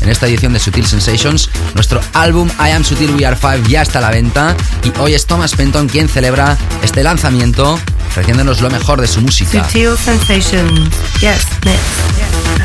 [0.00, 1.50] en esta edición de Sutil Sensations.
[1.74, 4.56] Nuestro álbum I Am Sutil We Are Five ya está a la venta.
[4.82, 7.78] Y hoy es Thomas Penton quien celebra este lanzamiento,
[8.08, 9.62] ofreciéndonos lo mejor de su música.
[9.66, 10.88] Sutil Sensations.
[11.20, 11.84] Yes, next.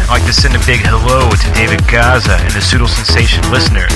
[0.07, 3.91] I'd like to send a big hello to David Gaza and the Pseudo Sensation listeners.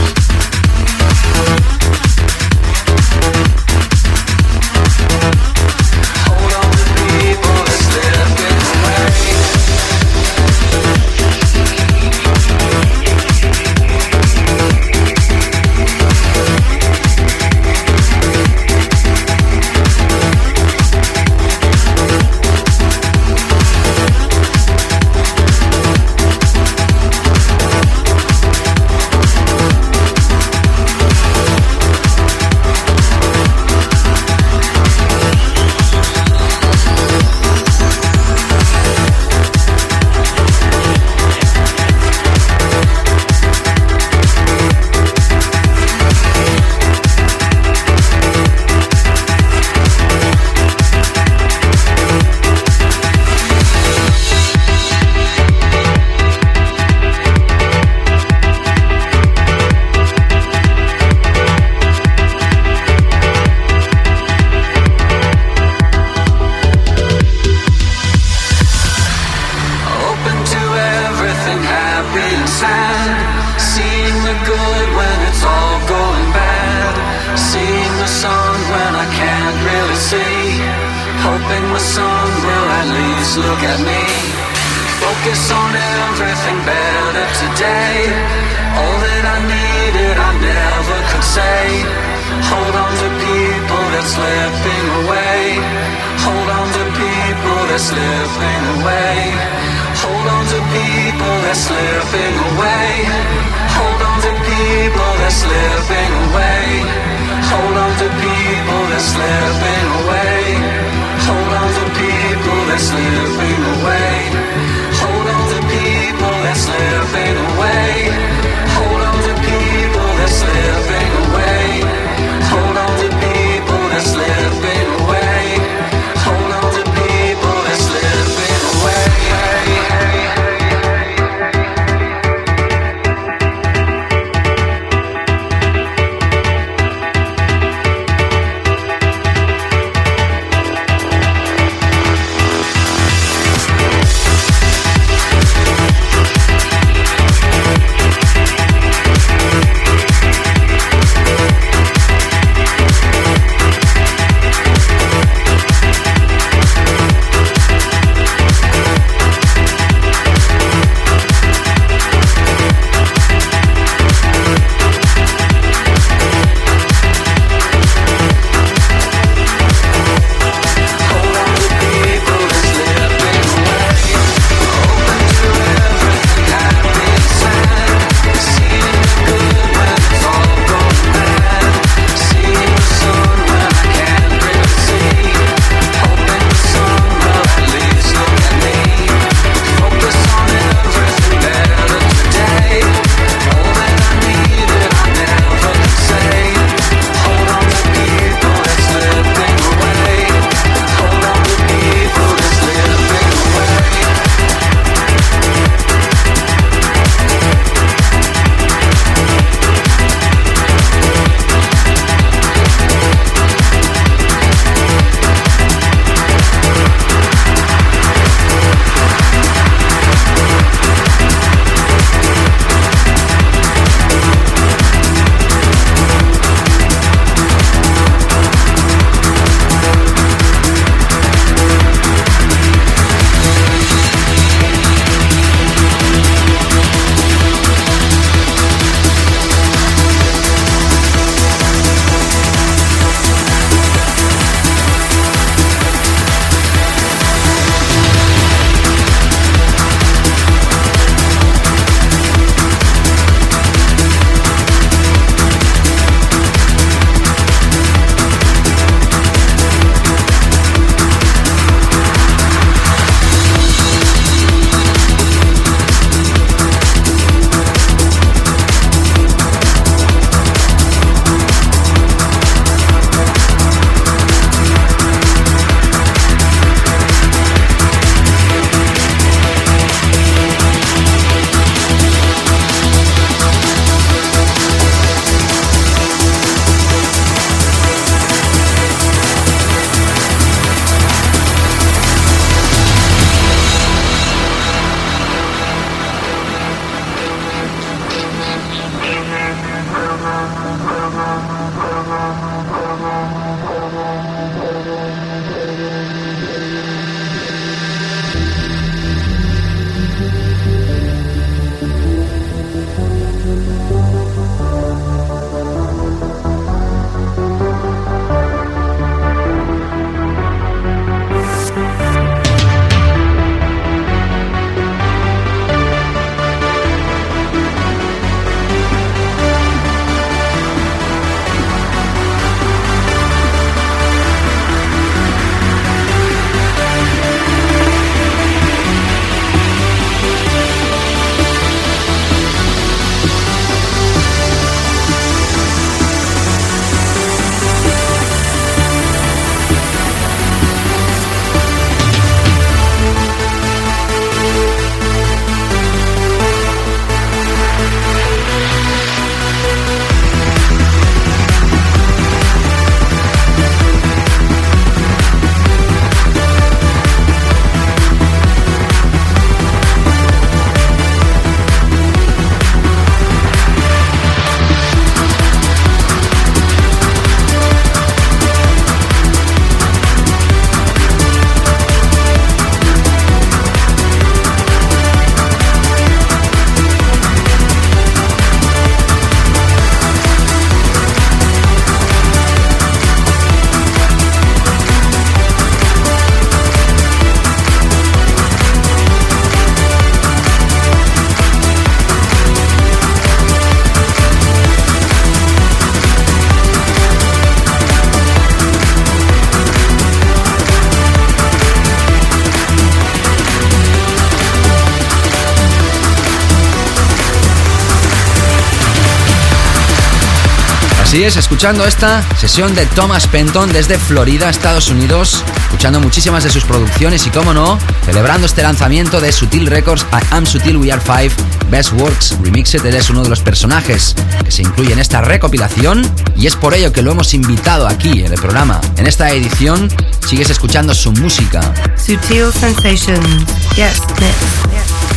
[421.19, 426.49] Así es, escuchando esta sesión de Thomas Penton desde Florida, Estados Unidos, escuchando muchísimas de
[426.49, 430.93] sus producciones y, como no, celebrando este lanzamiento de Sutil Records I Am Sutil We
[430.93, 431.31] Are Five
[431.69, 432.85] Best Works Remixed.
[432.85, 434.15] Él es uno de los personajes
[434.45, 438.23] que se incluye en esta recopilación y es por ello que lo hemos invitado aquí
[438.23, 438.79] en el programa.
[438.95, 439.89] En esta edición
[440.25, 441.73] sigues escuchando su música.
[441.97, 443.45] Sutil Sensations.
[443.75, 445.08] Yes, I'm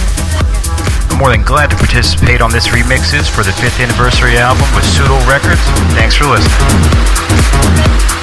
[1.23, 5.15] more than glad to participate on this remixes for the 5th anniversary album with Pseudo
[5.31, 5.63] Records.
[5.95, 8.22] Thanks for listening.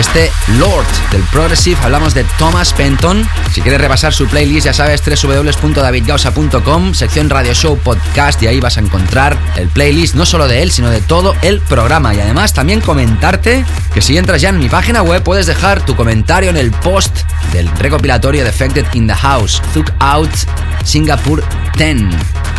[0.00, 1.78] Este Lord del Progressive.
[1.80, 3.24] Hablamos de Thomas Penton.
[3.52, 8.78] Si quieres repasar su playlist, ya sabes, www.davidgausa.com, sección Radio Show Podcast, y ahí vas
[8.78, 12.12] a encontrar el playlist no solo de él, sino de todo el programa.
[12.14, 15.94] Y además, también comentarte que si entras ya en mi página web, puedes dejar tu
[15.94, 17.20] comentario en el post
[17.52, 20.34] del recopilatorio Defected in the House, Took Out
[20.82, 21.44] Singapore
[21.78, 21.96] 10.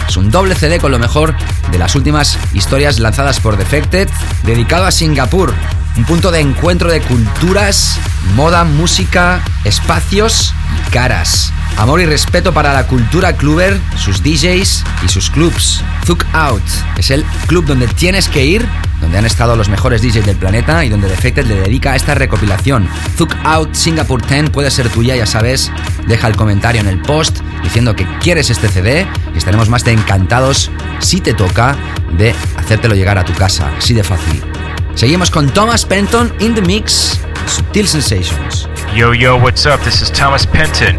[0.07, 1.35] Es un doble CD con lo mejor
[1.71, 4.07] de las últimas historias lanzadas por Defected,
[4.43, 5.53] dedicado a Singapur,
[5.97, 7.99] un punto de encuentro de culturas,
[8.35, 10.53] moda, música, espacios
[10.87, 11.51] y caras.
[11.77, 15.83] Amor y respeto para la cultura cluber, sus DJs y sus clubs.
[16.05, 16.63] Thug Out
[16.97, 18.65] es el club donde tienes que ir,
[19.01, 22.87] donde han estado los mejores DJs del planeta y donde Defected le dedica esta recopilación.
[23.17, 25.71] Thug Out Singapore 10 puede ser tuya, ya sabes.
[26.07, 29.93] Deja el comentario en el post diciendo que quieres este CD y estaremos más de
[29.93, 31.75] encantados si te toca
[32.17, 33.71] de hacértelo llegar a tu casa.
[33.77, 34.52] Así de fácil.
[34.95, 38.67] Seguimos con Thomas Penton in the mix, Subtil Sensations.
[38.95, 39.79] Yo, yo, what's up?
[39.81, 40.97] This is Thomas Penton.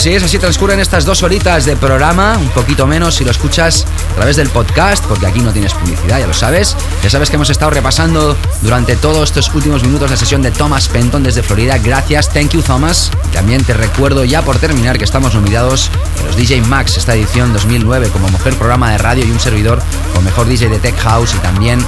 [0.00, 3.84] Así es, así transcurren estas dos horitas de programa, un poquito menos si lo escuchas
[4.12, 6.74] a través del podcast, porque aquí no tienes publicidad, ya lo sabes.
[7.02, 10.88] Ya sabes que hemos estado repasando durante todos estos últimos minutos la sesión de Thomas
[10.88, 11.76] Penton desde Florida.
[11.76, 13.10] Gracias, thank you Thomas.
[13.34, 17.52] También te recuerdo ya por terminar que estamos nominados en los DJ Max esta edición
[17.52, 19.82] 2009 como mejor programa de radio y un servidor
[20.14, 21.78] con mejor DJ de Tech House y también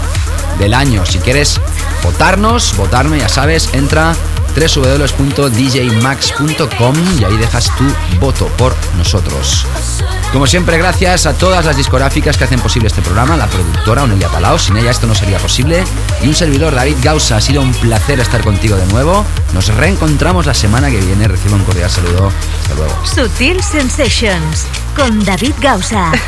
[0.59, 1.07] del año.
[1.07, 1.59] Si quieres
[2.05, 4.15] votarnos, votarme, ya sabes, entra
[4.55, 7.85] www.djmax.com y ahí dejas tu
[8.19, 9.67] voto por nosotros.
[10.33, 14.29] Como siempre, gracias a todas las discográficas que hacen posible este programa, la productora Onelia
[14.29, 15.85] Palau, sin ella esto no sería posible,
[16.23, 17.37] y un servidor David Gausa.
[17.37, 19.27] Ha sido un placer estar contigo de nuevo.
[19.53, 21.29] Nos reencontramos la semana que viene.
[21.29, 22.33] Recibo un cordial saludo.
[22.63, 22.95] Hasta luego.
[23.05, 24.65] Sutil Sensations
[24.97, 26.13] con David Gausa.